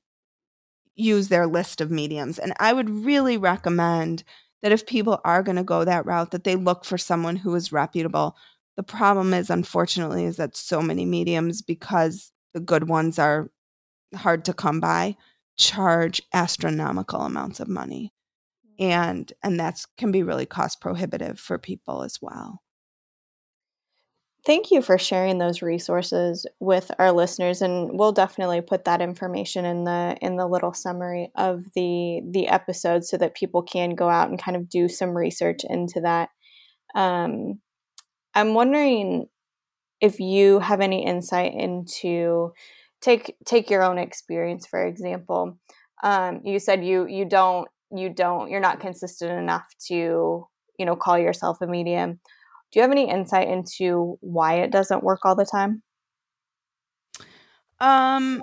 [0.95, 2.39] use their list of mediums.
[2.39, 4.23] And I would really recommend
[4.61, 7.53] that if people are going to go that route, that they look for someone who
[7.55, 8.35] is reputable.
[8.77, 13.51] The problem is, unfortunately, is that so many mediums, because the good ones are
[14.15, 15.15] hard to come by
[15.57, 18.13] charge astronomical amounts of money
[18.79, 18.83] mm.
[18.83, 22.61] and and that's can be really cost prohibitive for people as well
[24.45, 29.65] Thank you for sharing those resources with our listeners and we'll definitely put that information
[29.65, 34.07] in the in the little summary of the the episode so that people can go
[34.07, 36.29] out and kind of do some research into that.
[36.93, 37.59] Um,
[38.35, 39.27] I'm wondering
[40.01, 42.53] if you have any insight into
[43.01, 45.57] take take your own experience for example.
[46.03, 50.95] Um, you said you you don't you don't you're not consistent enough to you know
[50.95, 52.19] call yourself a medium.
[52.71, 55.81] Do you have any insight into why it doesn't work all the time?
[57.79, 58.41] Um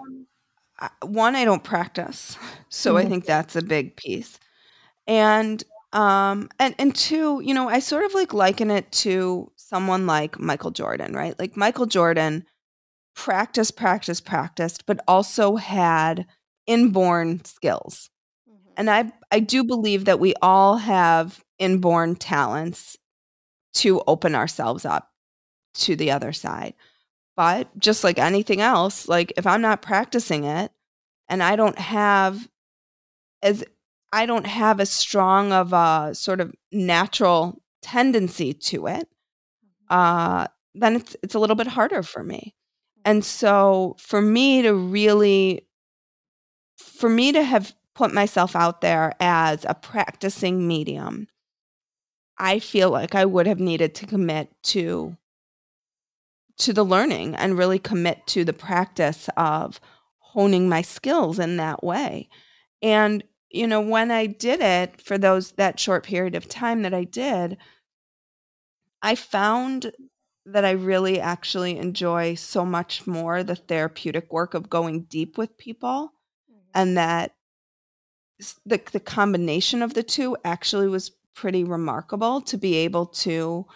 [1.02, 2.36] one i don't practice
[2.68, 3.06] so mm-hmm.
[3.06, 4.38] i think that's a big piece.
[5.06, 5.62] And
[5.92, 10.38] um and and two you know i sort of like liken it to someone like
[10.38, 12.44] michael jordan right like michael jordan
[13.14, 16.26] practice, practice, practiced, but also had
[16.66, 18.10] inborn skills.
[18.48, 18.72] Mm-hmm.
[18.76, 22.96] And I I do believe that we all have inborn talents
[23.74, 25.10] to open ourselves up
[25.74, 26.74] to the other side.
[27.36, 30.70] But just like anything else, like if I'm not practicing it
[31.28, 32.48] and I don't have
[33.42, 33.64] as
[34.12, 39.08] I don't have as strong of a sort of natural tendency to it.
[39.90, 42.54] Uh, then it's it's a little bit harder for me.
[43.04, 45.66] And so for me to really,
[46.76, 51.26] for me to have put myself out there as a practicing medium,
[52.38, 55.16] I feel like I would have needed to commit to
[56.58, 59.80] to the learning and really commit to the practice of
[60.18, 62.28] honing my skills in that way.
[62.82, 66.94] And you know, when I did it for those that short period of time that
[66.94, 67.58] I did,
[69.02, 69.92] I found
[70.46, 75.56] that I really actually enjoy so much more the therapeutic work of going deep with
[75.56, 76.12] people
[76.50, 76.60] mm-hmm.
[76.74, 77.34] and that
[78.66, 83.66] the the combination of the two actually was pretty remarkable to be able to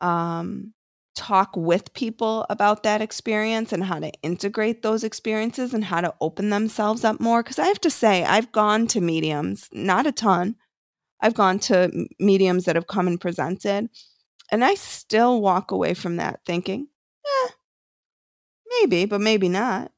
[0.00, 0.74] um,
[1.14, 6.12] talk with people about that experience and how to integrate those experiences and how to
[6.20, 7.42] open themselves up more.
[7.42, 10.56] Because I have to say I've gone to mediums not a ton.
[11.20, 13.88] I've gone to mediums that have come and presented
[14.54, 16.86] and I still walk away from that thinking,
[17.26, 17.48] eh,
[18.78, 19.90] maybe, but maybe not.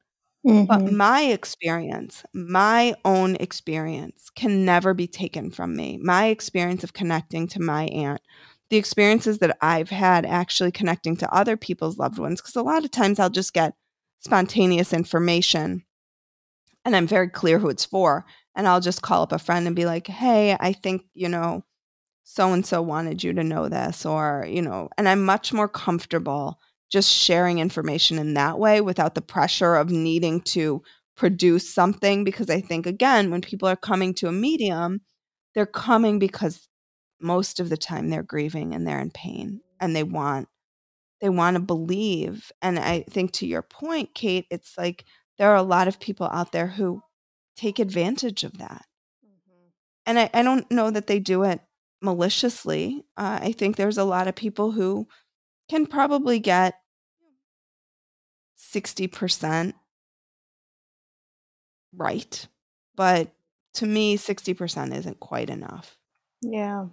[0.43, 0.65] Mm-hmm.
[0.65, 5.99] But my experience, my own experience, can never be taken from me.
[6.01, 8.19] My experience of connecting to my aunt,
[8.71, 12.41] the experiences that I've had actually connecting to other people's loved ones.
[12.41, 13.75] Because a lot of times I'll just get
[14.21, 15.83] spontaneous information
[16.83, 18.25] and I'm very clear who it's for.
[18.55, 21.63] And I'll just call up a friend and be like, hey, I think, you know,
[22.29, 25.69] so and so wanted you to know this, or, you know, and I'm much more
[25.69, 26.59] comfortable
[26.91, 30.83] just sharing information in that way without the pressure of needing to
[31.15, 32.25] produce something.
[32.25, 34.99] Because I think, again, when people are coming to a medium,
[35.55, 36.67] they're coming because
[37.21, 40.49] most of the time they're grieving and they're in pain and they want
[41.21, 45.03] they want to believe and i think to your point kate it's like
[45.39, 47.01] there are a lot of people out there who
[47.55, 48.85] take advantage of that
[49.25, 49.69] mm-hmm.
[50.05, 51.59] and I, I, don't know that they do it
[52.01, 55.07] maliciously uh, i think there's a lot of people who
[55.69, 56.75] can probably get
[58.73, 59.73] 60%
[61.95, 62.47] right
[62.95, 63.31] but
[63.75, 65.97] to me 60% isn't quite enough
[66.41, 66.85] yeah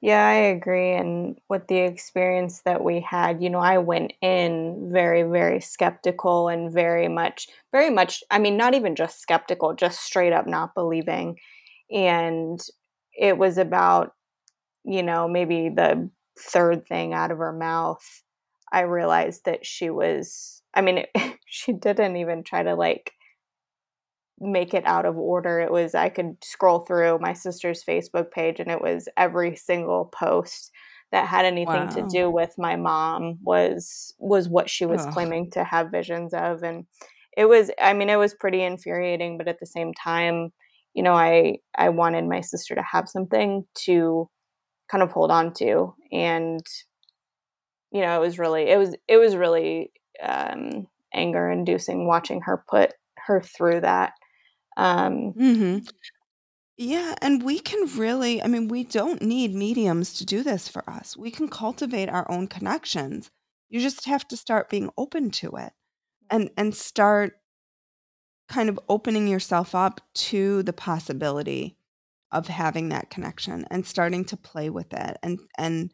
[0.00, 0.92] yeah, I agree.
[0.92, 6.48] And with the experience that we had, you know, I went in very, very skeptical
[6.48, 10.74] and very much, very much, I mean, not even just skeptical, just straight up not
[10.74, 11.38] believing.
[11.90, 12.60] And
[13.18, 14.12] it was about,
[14.84, 16.08] you know, maybe the
[16.38, 18.04] third thing out of her mouth.
[18.72, 21.10] I realized that she was, I mean, it,
[21.46, 23.12] she didn't even try to like
[24.40, 25.60] make it out of order.
[25.60, 30.06] It was I could scroll through my sister's Facebook page and it was every single
[30.06, 30.70] post
[31.10, 31.88] that had anything wow.
[31.88, 35.12] to do with my mom was was what she was Ugh.
[35.12, 36.84] claiming to have visions of and
[37.36, 40.52] it was I mean it was pretty infuriating but at the same time
[40.98, 44.28] you know I I wanted my sister to have something to
[44.90, 46.66] kind of hold on to and
[47.92, 52.64] you know it was really it was it was really um anger inducing watching her
[52.68, 52.94] put
[53.26, 54.14] her through that
[54.76, 55.78] um, mm-hmm.
[56.76, 60.88] Yeah, and we can really, I mean, we don't need mediums to do this for
[60.88, 61.16] us.
[61.16, 63.32] We can cultivate our own connections.
[63.68, 65.72] You just have to start being open to it
[66.30, 67.37] and and start
[68.48, 71.76] kind of opening yourself up to the possibility
[72.32, 75.16] of having that connection and starting to play with it.
[75.22, 75.92] And and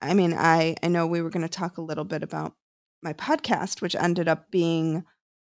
[0.00, 2.54] I mean, I I know we were going to talk a little bit about
[3.02, 5.04] my podcast which ended up being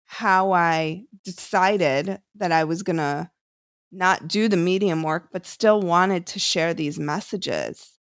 [0.05, 3.29] how I decided that I was going to
[3.91, 7.97] not do the medium work, but still wanted to share these messages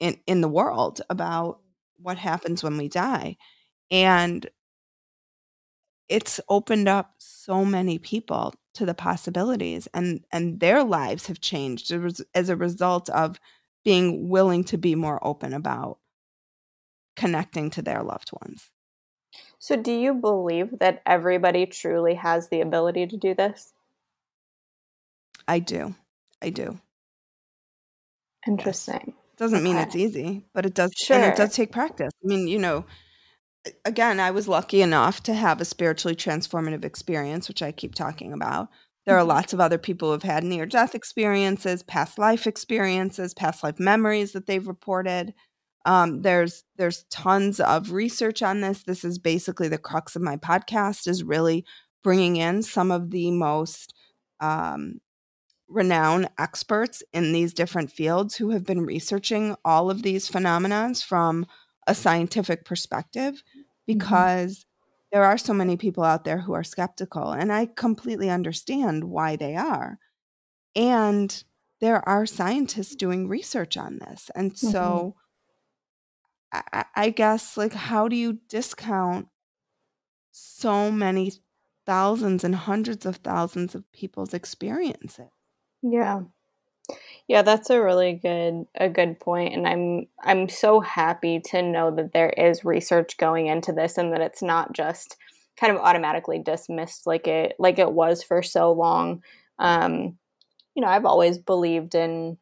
[0.00, 1.60] in, in the world about
[1.96, 3.36] what happens when we die.
[3.90, 4.48] And
[6.08, 11.92] it's opened up so many people to the possibilities and and their lives have changed
[12.34, 13.40] as a result of
[13.84, 15.98] being willing to be more open about
[17.16, 18.70] connecting to their loved ones.
[19.58, 23.72] So, do you believe that everybody truly has the ability to do this?
[25.46, 25.94] I do.
[26.40, 26.78] I do.
[28.46, 29.02] Interesting.
[29.06, 29.16] Yes.
[29.36, 30.92] Doesn't mean it's easy, but it does.
[30.96, 31.16] Sure.
[31.16, 32.12] And it does take practice.
[32.24, 32.84] I mean, you know,
[33.84, 38.32] again, I was lucky enough to have a spiritually transformative experience, which I keep talking
[38.32, 38.68] about.
[39.06, 39.28] There are mm-hmm.
[39.28, 43.78] lots of other people who have had near death experiences, past life experiences, past life
[43.78, 45.34] memories that they've reported.
[45.86, 48.82] Um, there's there's tons of research on this.
[48.82, 51.64] This is basically the crux of my podcast is really
[52.02, 53.94] bringing in some of the most
[54.40, 55.00] um,
[55.68, 61.46] renowned experts in these different fields who have been researching all of these phenomena from
[61.88, 63.60] a scientific perspective mm-hmm.
[63.86, 65.08] because mm-hmm.
[65.12, 69.34] there are so many people out there who are skeptical and i completely understand why
[69.34, 69.98] they are
[70.76, 71.44] and
[71.80, 75.16] there are scientists doing research on this and so
[76.52, 76.64] mm-hmm.
[76.72, 79.28] I, I guess like how do you discount
[80.30, 81.32] so many
[81.88, 85.30] thousands and hundreds of thousands of people's experiences?
[85.82, 86.22] Yeah.
[87.28, 91.90] Yeah, that's a really good a good point and I'm I'm so happy to know
[91.94, 95.16] that there is research going into this and that it's not just
[95.58, 99.22] kind of automatically dismissed like it like it was for so long.
[99.58, 100.18] Um
[100.74, 102.38] you know, I've always believed in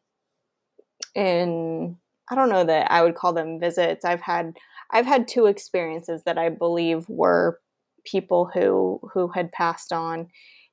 [1.15, 1.97] in
[2.29, 4.03] I don't know that I would call them visits.
[4.05, 4.57] I've had
[4.91, 7.59] I've had two experiences that I believe were
[8.05, 10.27] people who who had passed on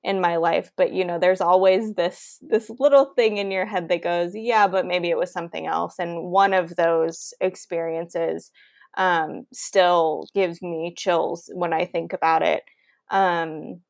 [0.05, 3.89] in my life but you know there's always this this little thing in your head
[3.89, 8.51] that goes yeah but maybe it was something else and one of those experiences
[8.97, 12.63] um, still gives me chills when i think about it
[13.11, 13.81] um,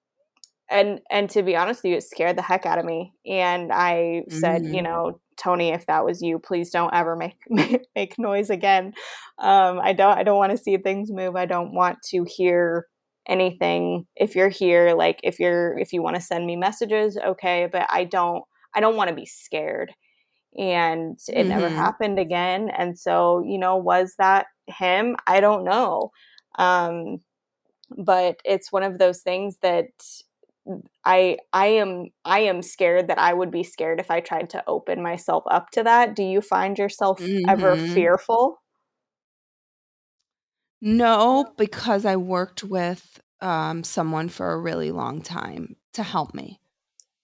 [0.70, 3.72] and and to be honest with you it scared the heck out of me and
[3.72, 4.74] i said mm-hmm.
[4.74, 7.36] you know Tony, if that was you, please don't ever make
[7.96, 8.94] make noise again.
[9.38, 11.34] Um, I don't I don't want to see things move.
[11.34, 12.86] I don't want to hear
[13.26, 14.06] anything.
[14.16, 17.86] If you're here, like if you're if you want to send me messages, okay, but
[17.90, 18.44] I don't
[18.74, 19.92] I don't want to be scared.
[20.56, 21.48] and it mm-hmm.
[21.48, 22.70] never happened again.
[22.76, 25.16] And so, you know, was that him?
[25.26, 26.12] I don't know.
[26.58, 27.18] Um,
[27.96, 29.90] but it's one of those things that
[31.04, 34.64] I I am I am scared that I would be scared if I tried to
[34.66, 36.16] open myself up to that.
[36.16, 37.48] Do you find yourself mm-hmm.
[37.48, 38.62] ever fearful?
[40.86, 46.60] No, because I worked with um, someone for a really long time to help me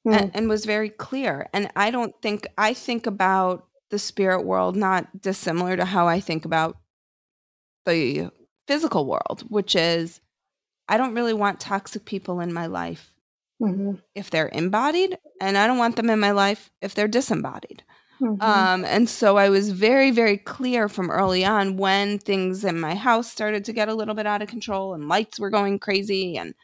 [0.07, 0.19] mm.
[0.19, 1.47] and, and was very clear.
[1.53, 6.21] And I don't think I think about the spirit world not dissimilar to how I
[6.21, 6.79] think about
[7.85, 8.31] the
[8.67, 10.23] physical world, which is
[10.89, 13.13] I don't really want toxic people in my life
[13.61, 13.97] mm-hmm.
[14.15, 17.85] if they're embodied, and I don't want them in my life if they're disembodied.
[18.21, 18.43] Mm-hmm.
[18.43, 22.95] Um, and so I was very, very clear from early on when things in my
[22.95, 26.37] house started to get a little bit out of control and lights were going crazy
[26.37, 26.55] and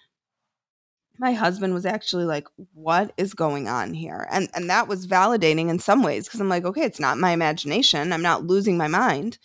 [1.18, 4.28] my husband was actually like what is going on here?
[4.30, 7.30] And and that was validating in some ways because i'm like okay it's not my
[7.30, 8.12] imagination.
[8.12, 9.38] I'm not losing my mind.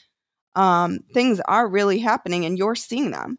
[0.55, 3.38] Um things are really happening and you're seeing them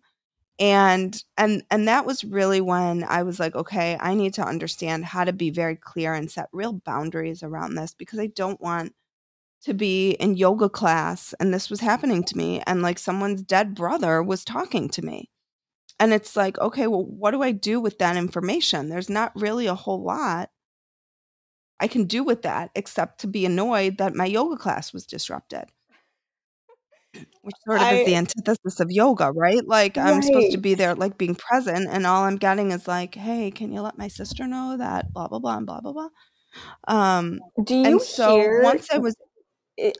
[0.58, 5.04] and and and that was really when i was like okay i need to understand
[5.04, 8.92] how to be very clear and set real boundaries around this because i don't want
[9.62, 13.74] to be in yoga class and this was happening to me and like someone's dead
[13.74, 15.30] brother was talking to me.
[16.00, 18.88] And it's like okay well what do i do with that information?
[18.88, 20.50] There's not really a whole lot
[21.80, 25.64] i can do with that except to be annoyed that my yoga class was disrupted
[27.42, 29.66] which sort of I, is the antithesis of yoga, right?
[29.66, 30.06] Like right.
[30.06, 33.50] I'm supposed to be there, like being present, and all I'm getting is like, "Hey,
[33.50, 36.08] can you let my sister know that blah blah blah and blah blah blah."
[36.88, 38.62] Um, Do you so hear?
[38.62, 39.14] Once I was,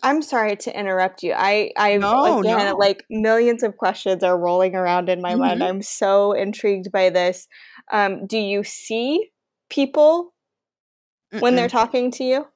[0.03, 1.35] I'm sorry to interrupt you.
[1.37, 2.77] I I no, again no.
[2.77, 5.41] like millions of questions are rolling around in my mm-hmm.
[5.41, 5.65] mind.
[5.65, 7.49] I'm so intrigued by this.
[7.91, 9.31] Um, do you see
[9.69, 10.33] people
[11.33, 11.41] Mm-mm.
[11.41, 12.47] when they're talking to you?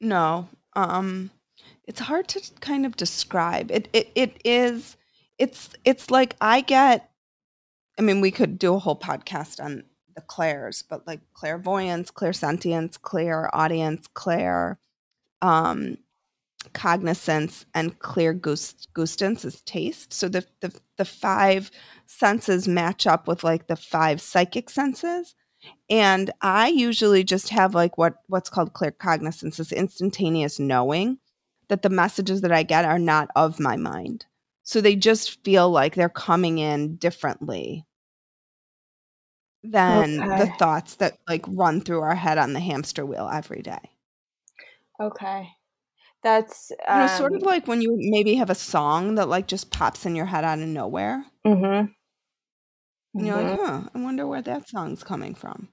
[0.00, 0.48] No.
[0.74, 1.30] Um
[1.86, 3.70] it's hard to kind of describe.
[3.70, 4.96] It it it is
[5.38, 7.10] it's it's like I get
[7.98, 9.84] I mean we could do a whole podcast on
[10.14, 14.78] the clairs, but like clairvoyance, clairsentience, clairaudience, clair
[15.42, 15.98] um
[16.72, 20.12] cognizance and clear gust- gustance is taste.
[20.12, 21.70] So the, the the five
[22.06, 25.34] senses match up with like the five psychic senses.
[25.90, 31.18] And I usually just have like what what's called claircognizance, is instantaneous knowing
[31.68, 34.26] that the messages that I get are not of my mind.
[34.62, 37.84] So they just feel like they're coming in differently
[39.62, 40.38] than okay.
[40.38, 43.78] the thoughts that like run through our head on the hamster wheel every day.
[45.00, 45.48] Okay.
[46.22, 49.28] That's um, you know, sort of um like when you maybe have a song that
[49.28, 51.24] like just pops in your head out of nowhere.
[51.46, 51.86] Mm-hmm.
[53.14, 53.48] And you're mm-hmm.
[53.48, 55.68] like, huh, I wonder where that song's coming from.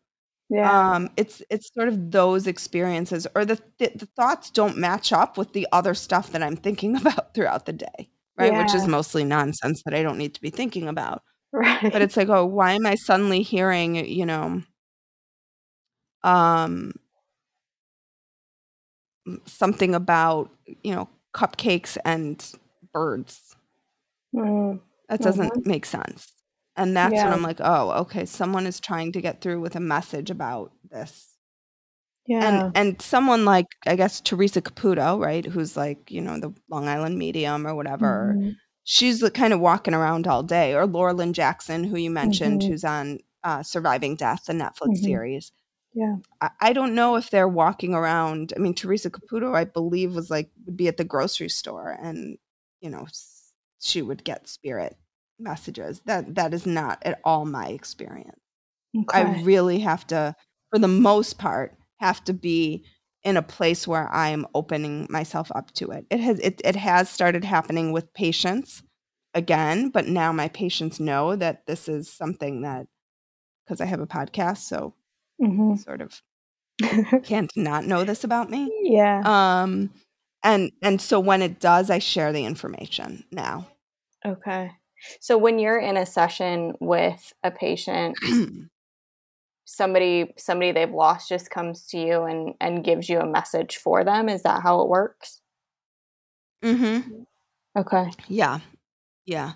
[0.49, 0.93] Yeah.
[0.93, 5.37] Um, it's it's sort of those experiences or the, the, the thoughts don't match up
[5.37, 8.51] with the other stuff that I'm thinking about throughout the day, right?
[8.51, 8.61] Yeah.
[8.61, 11.23] Which is mostly nonsense that I don't need to be thinking about.
[11.51, 11.91] Right.
[11.91, 14.61] But it's like, oh, why am I suddenly hearing, you know,
[16.23, 16.93] um
[19.45, 20.51] something about,
[20.83, 22.45] you know, cupcakes and
[22.93, 23.55] birds.
[24.35, 24.79] Mm.
[25.09, 25.69] That doesn't mm-hmm.
[25.69, 26.31] make sense.
[26.75, 27.25] And that's yeah.
[27.25, 30.71] when I'm like, oh, okay, someone is trying to get through with a message about
[30.89, 31.29] this.
[32.25, 32.47] Yeah.
[32.47, 36.87] And and someone like I guess Teresa Caputo, right, who's like, you know, the Long
[36.87, 38.35] Island medium or whatever.
[38.37, 38.49] Mm-hmm.
[38.85, 40.73] She's kind of walking around all day.
[40.73, 42.71] Or Laura Lynne Jackson, who you mentioned, mm-hmm.
[42.71, 45.05] who's on uh, Surviving Death, the Netflix mm-hmm.
[45.05, 45.51] series.
[45.93, 46.15] Yeah.
[46.41, 48.51] I, I don't know if they're walking around.
[48.55, 52.37] I mean, Teresa Caputo, I believe, was like would be at the grocery store and,
[52.81, 53.05] you know,
[53.79, 54.97] she would get spirit
[55.39, 56.01] messages.
[56.05, 58.39] That that is not at all my experience.
[58.97, 59.19] Okay.
[59.19, 60.35] I really have to,
[60.71, 62.85] for the most part, have to be
[63.23, 66.05] in a place where I'm opening myself up to it.
[66.09, 68.83] It has it, it has started happening with patients
[69.33, 72.87] again, but now my patients know that this is something that
[73.65, 74.93] because I have a podcast, so
[75.41, 75.75] mm-hmm.
[75.75, 76.21] sort of
[77.23, 78.69] can't not know this about me.
[78.83, 79.21] Yeah.
[79.25, 79.91] Um
[80.43, 83.67] and and so when it does, I share the information now.
[84.25, 84.71] Okay.
[85.19, 88.17] So when you're in a session with a patient,
[89.65, 94.03] somebody somebody they've lost just comes to you and and gives you a message for
[94.03, 94.29] them.
[94.29, 95.41] Is that how it works?
[96.63, 97.25] Mm Mhm.
[97.77, 98.11] Okay.
[98.27, 98.59] Yeah.
[99.25, 99.53] Yeah.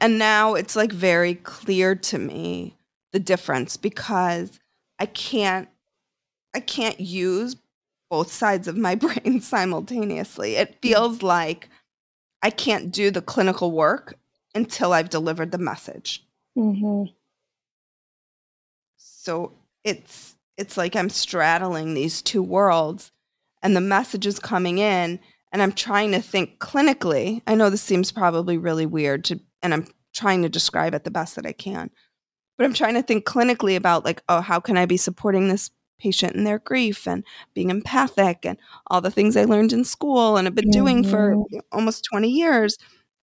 [0.00, 2.76] And now it's like very clear to me
[3.12, 4.58] the difference because
[4.98, 5.68] I can't
[6.54, 7.56] I can't use
[8.10, 10.56] both sides of my brain simultaneously.
[10.56, 11.68] It feels like
[12.42, 14.18] I can't do the clinical work
[14.54, 16.24] until I've delivered the message.
[16.56, 17.12] Mm-hmm.
[18.96, 19.52] So
[19.84, 23.12] it's it's like I'm straddling these two worlds,
[23.62, 25.20] and the message is coming in
[25.52, 27.42] and I'm trying to think clinically.
[27.46, 31.10] I know this seems probably really weird to and I'm trying to describe it the
[31.10, 31.90] best that I can.
[32.56, 35.70] But I'm trying to think clinically about like, oh, how can I be supporting this
[36.00, 37.24] patient in their grief and
[37.54, 40.78] being empathic and all the things I learned in school and have been mm-hmm.
[40.78, 41.58] doing for mm-hmm.
[41.72, 42.78] almost 20 years.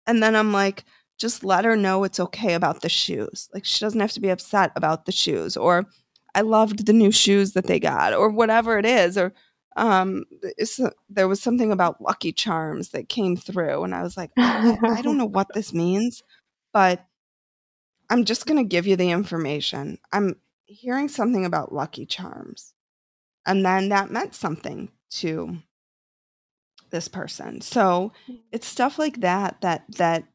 [0.07, 0.83] And then I'm like,
[1.17, 3.49] just let her know it's okay about the shoes.
[3.53, 5.85] Like she doesn't have to be upset about the shoes or
[6.33, 9.33] I loved the new shoes that they got or whatever it is or
[9.77, 10.23] um
[11.09, 15.01] there was something about lucky charms that came through and I was like I, I
[15.01, 16.23] don't know what this means
[16.71, 17.05] but
[18.09, 19.97] I'm just going to give you the information.
[20.11, 20.35] I'm
[20.65, 22.73] hearing something about Lucky Charms.
[23.45, 25.57] And then that meant something to
[26.89, 27.61] this person.
[27.61, 28.11] So
[28.51, 30.25] it's stuff like that that that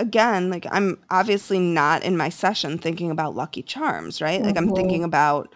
[0.00, 4.42] again, like I'm obviously not in my session thinking about Lucky Charms, right?
[4.42, 4.76] Like I'm mm-hmm.
[4.76, 5.54] thinking about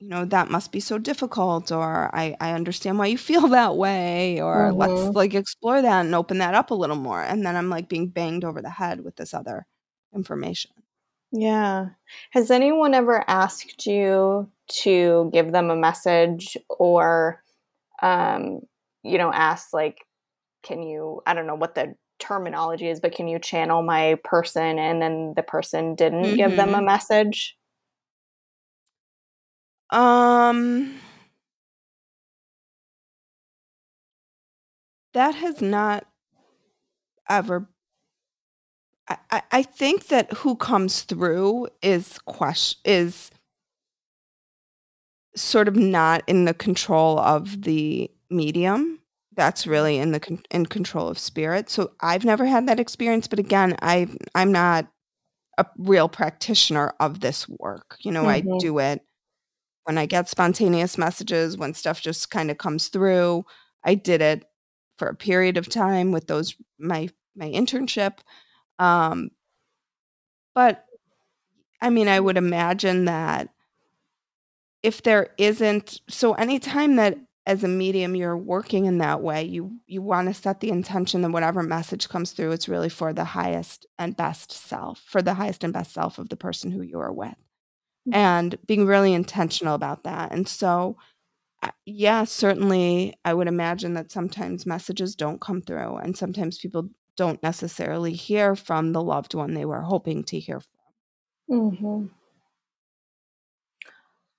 [0.00, 3.76] you know that must be so difficult or i i understand why you feel that
[3.76, 5.16] way or let's mm-hmm.
[5.16, 8.08] like explore that and open that up a little more and then i'm like being
[8.08, 9.66] banged over the head with this other
[10.12, 10.72] information
[11.36, 11.88] yeah.
[12.30, 14.48] Has anyone ever asked you
[14.82, 17.42] to give them a message or,
[18.00, 18.60] um,
[19.02, 20.06] you know, ask, like,
[20.62, 24.78] can you, I don't know what the terminology is, but can you channel my person?
[24.78, 26.36] And then the person didn't mm-hmm.
[26.36, 26.86] give them a mm-hmm.
[26.86, 27.56] message?
[29.90, 30.94] Um,
[35.12, 36.06] that has not
[37.28, 37.68] ever
[39.08, 43.30] I, I think that who comes through is question is
[45.36, 49.00] sort of not in the control of the medium.
[49.36, 51.68] That's really in the con- in control of spirit.
[51.70, 54.86] So I've never had that experience, but again, I I'm not
[55.58, 57.96] a real practitioner of this work.
[58.00, 58.52] You know, mm-hmm.
[58.54, 59.00] I do it
[59.84, 63.44] when I get spontaneous messages, when stuff just kind of comes through.
[63.84, 64.44] I did it
[64.98, 68.18] for a period of time with those my my internship
[68.78, 69.30] um,
[70.54, 70.84] but
[71.80, 73.50] I mean, I would imagine that
[74.82, 79.78] if there isn't, so anytime that as a medium you're working in that way, you
[79.86, 83.24] you want to set the intention that whatever message comes through, it's really for the
[83.24, 86.98] highest and best self, for the highest and best self of the person who you
[86.98, 87.28] are with,
[88.08, 88.14] mm-hmm.
[88.14, 90.32] and being really intentional about that.
[90.32, 90.96] And so,
[91.62, 96.88] uh, yeah, certainly, I would imagine that sometimes messages don't come through, and sometimes people
[97.16, 100.70] don't necessarily hear from the loved one they were hoping to hear from.
[101.50, 102.06] Mm-hmm.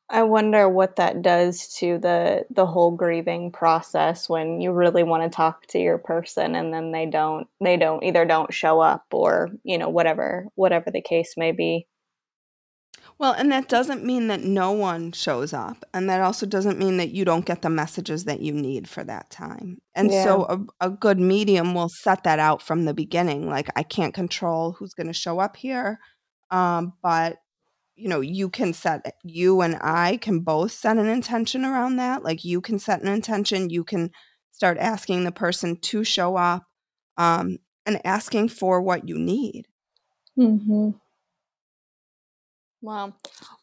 [0.09, 5.23] I wonder what that does to the the whole grieving process when you really want
[5.23, 9.05] to talk to your person and then they don't they don't either don't show up
[9.11, 11.87] or you know whatever whatever the case may be.
[13.17, 15.85] Well, and that doesn't mean that no one shows up.
[15.93, 19.03] And that also doesn't mean that you don't get the messages that you need for
[19.05, 19.77] that time.
[19.95, 20.23] And yeah.
[20.23, 23.47] so a, a, good medium will set that out from the beginning.
[23.47, 25.99] Like, I can't control who's going to show up here.
[26.51, 27.37] Um, but,
[27.95, 32.23] you know, you can set, you and I can both set an intention around that.
[32.23, 33.69] Like, you can set an intention.
[33.69, 34.11] You can
[34.51, 36.63] start asking the person to show up
[37.17, 39.67] um, and asking for what you need.
[40.37, 40.91] Mm-hmm.
[42.81, 43.15] Wow.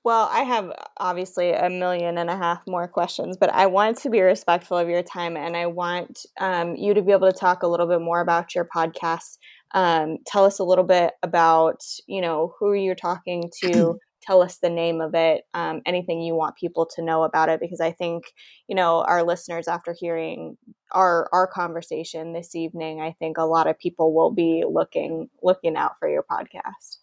[0.03, 4.11] Well, I have obviously a million and a half more questions, but I want to
[4.11, 7.63] be respectful of your time and I want um, you to be able to talk
[7.63, 9.39] a little bit more about your podcast.
[9.75, 13.99] Um, tell us a little bit about, you know, who you're talking to.
[14.23, 17.61] tell us the name of it, um, anything you want people to know about it,
[17.61, 18.25] because I think,
[18.69, 20.57] you know, our listeners, after hearing
[20.93, 25.77] our our conversation this evening, I think a lot of people will be looking looking
[25.77, 26.99] out for your podcast.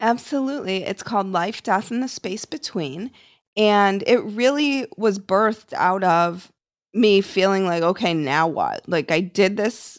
[0.00, 0.84] Absolutely.
[0.84, 3.10] It's called Life, Death, and the Space Between.
[3.56, 6.50] And it really was birthed out of
[6.94, 8.86] me feeling like, okay, now what?
[8.88, 9.98] Like, I did this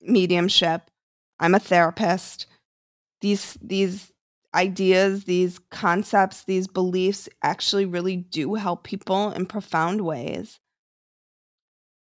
[0.00, 0.90] mediumship.
[1.40, 2.46] I'm a therapist.
[3.20, 4.10] These, these
[4.54, 10.60] ideas, these concepts, these beliefs actually really do help people in profound ways.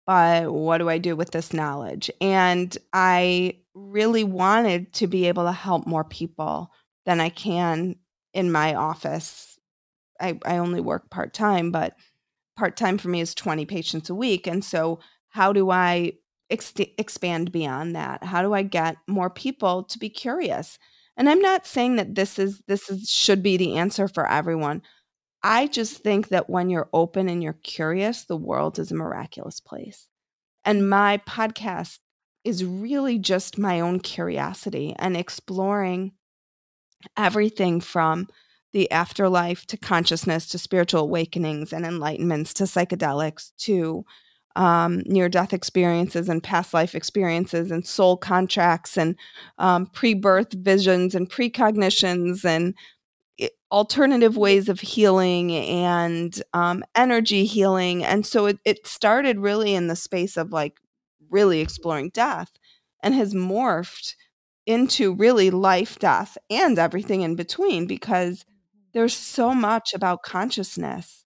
[0.06, 2.12] But what do I do with this knowledge?
[2.20, 6.72] And I really wanted to be able to help more people
[7.06, 7.96] than I can
[8.34, 9.58] in my office.
[10.20, 11.96] I, I only work part time, but
[12.58, 14.46] part time for me is 20 patients a week.
[14.46, 15.00] And so,
[15.30, 16.14] how do I
[16.50, 18.24] ex- expand beyond that?
[18.24, 20.78] How do I get more people to be curious?
[21.16, 24.82] And I'm not saying that this is this is should be the answer for everyone.
[25.44, 29.60] I just think that when you're open and you're curious, the world is a miraculous
[29.60, 30.08] place.
[30.64, 32.00] And my podcast
[32.44, 36.14] is really just my own curiosity and exploring
[37.18, 38.28] everything from
[38.72, 44.04] the afterlife to consciousness to spiritual awakenings and enlightenments to psychedelics to
[44.56, 49.16] um, near death experiences and past life experiences and soul contracts and
[49.58, 52.76] um, pre birth visions and precognitions and
[53.72, 58.04] alternative ways of healing and um, energy healing.
[58.04, 60.74] And so it, it started really in the space of like
[61.32, 62.52] really exploring death
[63.02, 64.14] and has morphed
[64.68, 68.46] into really life, death, and everything in between because
[68.94, 71.23] there's so much about consciousness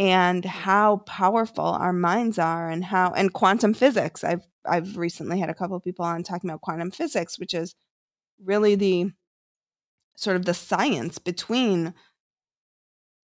[0.00, 4.24] and how powerful our minds are and how and quantum physics.
[4.24, 7.74] I've I've recently had a couple of people on talking about quantum physics, which is
[8.42, 9.12] really the
[10.16, 11.92] sort of the science between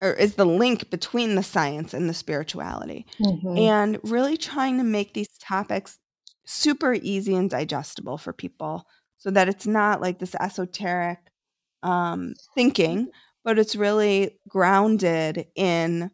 [0.02, 3.56] or is the link between the science and the spirituality mm-hmm.
[3.56, 5.98] and really trying to make these topics
[6.44, 11.18] super easy and digestible for people so that it's not like this esoteric
[11.82, 13.08] um, thinking
[13.44, 16.10] but it's really grounded in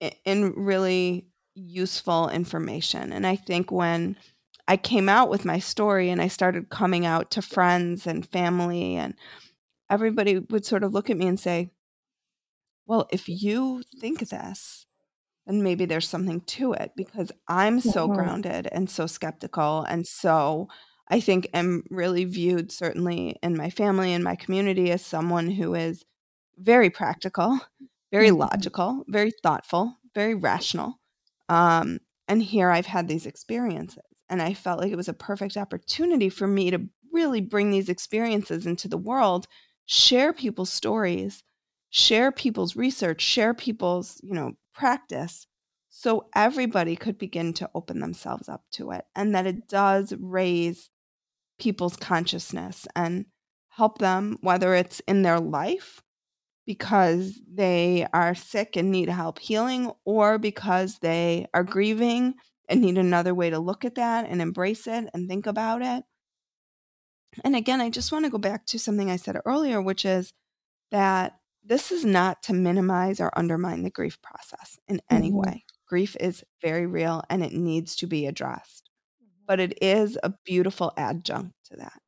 [0.00, 4.16] in really useful information and i think when
[4.68, 8.96] I came out with my story and I started coming out to friends and family,
[8.96, 9.14] and
[9.88, 11.70] everybody would sort of look at me and say,
[12.86, 14.86] Well, if you think this,
[15.46, 18.14] then maybe there's something to it because I'm so mm-hmm.
[18.14, 19.84] grounded and so skeptical.
[19.88, 20.68] And so
[21.08, 25.74] I think am really viewed, certainly in my family and my community, as someone who
[25.74, 26.04] is
[26.58, 27.60] very practical,
[28.12, 28.38] very mm-hmm.
[28.38, 31.00] logical, very thoughtful, very rational.
[31.48, 34.02] Um, and here I've had these experiences.
[34.28, 37.88] And I felt like it was a perfect opportunity for me to really bring these
[37.88, 39.46] experiences into the world,
[39.86, 41.44] share people's stories,
[41.90, 45.46] share people's research, share people's, you know, practice
[45.88, 50.90] so everybody could begin to open themselves up to it and that it does raise
[51.58, 53.24] people's consciousness and
[53.70, 56.02] help them whether it's in their life
[56.66, 62.34] because they are sick and need help healing or because they are grieving
[62.68, 66.04] and need another way to look at that and embrace it and think about it.
[67.44, 70.32] And again, I just want to go back to something I said earlier, which is
[70.90, 75.50] that this is not to minimize or undermine the grief process in any mm-hmm.
[75.50, 75.64] way.
[75.88, 78.90] Grief is very real and it needs to be addressed,
[79.22, 79.44] mm-hmm.
[79.46, 82.00] but it is a beautiful adjunct to that.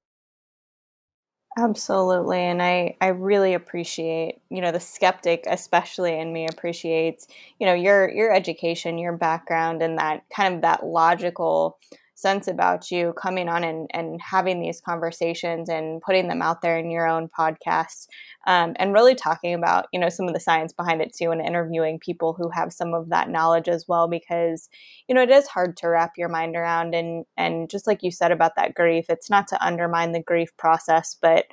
[1.58, 2.38] Absolutely.
[2.38, 7.26] And I, I really appreciate, you know, the skeptic, especially in me, appreciates,
[7.58, 11.78] you know, your your education, your background and that kind of that logical
[12.18, 16.76] sense about you coming on and, and having these conversations and putting them out there
[16.76, 18.08] in your own podcast
[18.48, 21.40] um, and really talking about you know some of the science behind it too and
[21.40, 24.68] interviewing people who have some of that knowledge as well because
[25.06, 28.10] you know it is hard to wrap your mind around and and just like you
[28.10, 31.44] said about that grief it's not to undermine the grief process but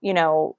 [0.00, 0.56] you know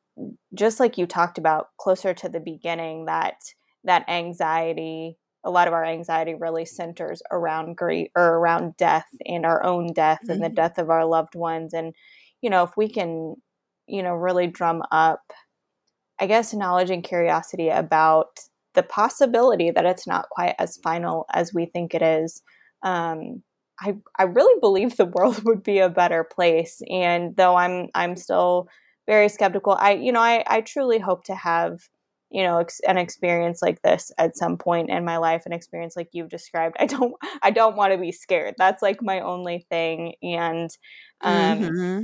[0.53, 3.37] just like you talked about closer to the beginning that
[3.85, 9.45] that anxiety a lot of our anxiety really centers around grief or around death and
[9.45, 10.31] our own death mm-hmm.
[10.33, 10.55] and the mm-hmm.
[10.55, 11.93] death of our loved ones and
[12.41, 13.35] you know if we can
[13.87, 15.21] you know really drum up
[16.19, 18.39] i guess knowledge and curiosity about
[18.73, 22.41] the possibility that it's not quite as final as we think it is
[22.83, 23.43] um,
[23.79, 28.15] I, I really believe the world would be a better place and though i'm i'm
[28.15, 28.67] still
[29.07, 31.79] very skeptical i you know i, I truly hope to have
[32.31, 35.95] you know ex- an experience like this at some point in my life an experience
[35.95, 37.13] like you've described i don't
[37.43, 40.69] i don't want to be scared that's like my only thing and
[41.21, 42.03] um mm-hmm.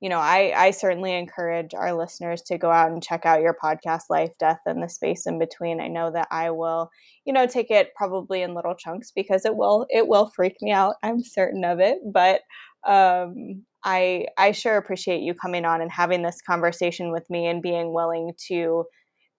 [0.00, 3.56] you know i i certainly encourage our listeners to go out and check out your
[3.62, 6.88] podcast life death and the space in between i know that i will
[7.24, 10.70] you know take it probably in little chunks because it will it will freak me
[10.70, 12.40] out i'm certain of it but
[12.86, 17.62] um I I sure appreciate you coming on and having this conversation with me and
[17.62, 18.84] being willing to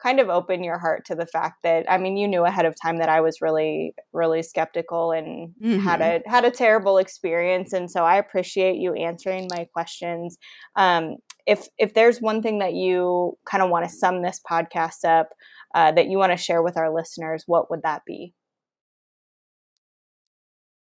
[0.01, 2.75] kind of open your heart to the fact that I mean you knew ahead of
[2.81, 5.79] time that I was really really skeptical and mm-hmm.
[5.79, 10.37] had a had a terrible experience and so I appreciate you answering my questions.
[10.75, 15.05] Um, if if there's one thing that you kind of want to sum this podcast
[15.05, 15.29] up
[15.73, 18.33] uh, that you want to share with our listeners, what would that be?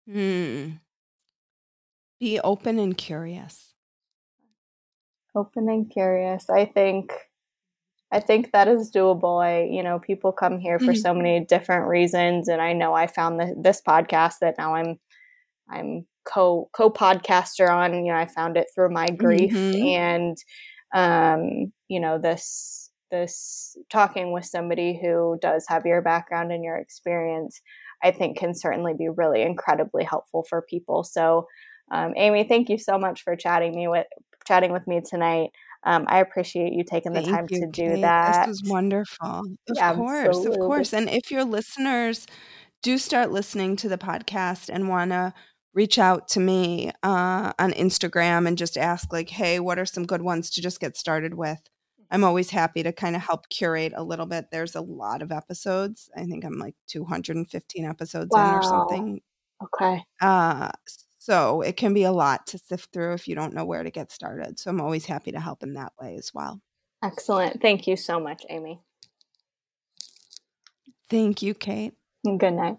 [0.09, 0.69] Hmm.
[2.19, 3.73] Be open and curious.
[5.35, 6.49] Open and curious.
[6.49, 7.13] I think
[8.11, 9.43] I think that is doable.
[9.43, 11.01] I, you know, people come here for mm-hmm.
[11.01, 14.99] so many different reasons, and I know I found the, this podcast that now I'm,
[15.69, 18.05] I'm co co podcaster on.
[18.05, 19.87] You know, I found it through my grief, mm-hmm.
[19.87, 20.37] and,
[20.93, 26.77] um, you know, this this talking with somebody who does have your background and your
[26.77, 27.61] experience,
[28.01, 31.03] I think can certainly be really incredibly helpful for people.
[31.03, 31.47] So,
[31.91, 34.07] um, Amy, thank you so much for chatting me with
[34.47, 35.51] chatting with me tonight.
[35.83, 38.01] Um, I appreciate you taking the Thank time you, to do Kate.
[38.01, 38.47] that.
[38.47, 39.43] This was wonderful.
[39.69, 40.93] Of course, of course.
[40.93, 42.27] And if your listeners
[42.83, 45.33] do start listening to the podcast and want to
[45.73, 50.05] reach out to me uh, on Instagram and just ask, like, hey, what are some
[50.05, 51.59] good ones to just get started with?
[52.11, 54.47] I'm always happy to kind of help curate a little bit.
[54.51, 56.09] There's a lot of episodes.
[56.15, 59.21] I think I'm like 215 episodes in or something.
[59.63, 60.03] Okay.
[60.19, 60.71] Uh,
[61.21, 63.91] so it can be a lot to sift through if you don't know where to
[63.91, 64.57] get started.
[64.57, 66.59] So I'm always happy to help in that way as well.
[67.03, 67.61] Excellent.
[67.61, 68.81] Thank you so much, Amy.
[71.11, 71.93] Thank you, Kate.
[72.25, 72.77] Good night.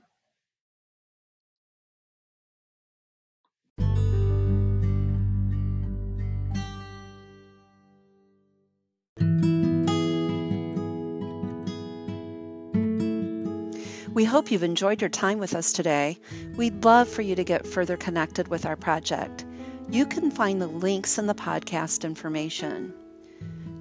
[14.15, 16.19] We hope you've enjoyed your time with us today.
[16.57, 19.47] We'd love for you to get further connected with our project.
[19.89, 22.93] You can find the links in the podcast information.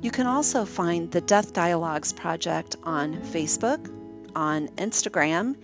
[0.02, 3.94] You can also find the Death Dialogues Project on Facebook,
[4.36, 5.58] on Instagram,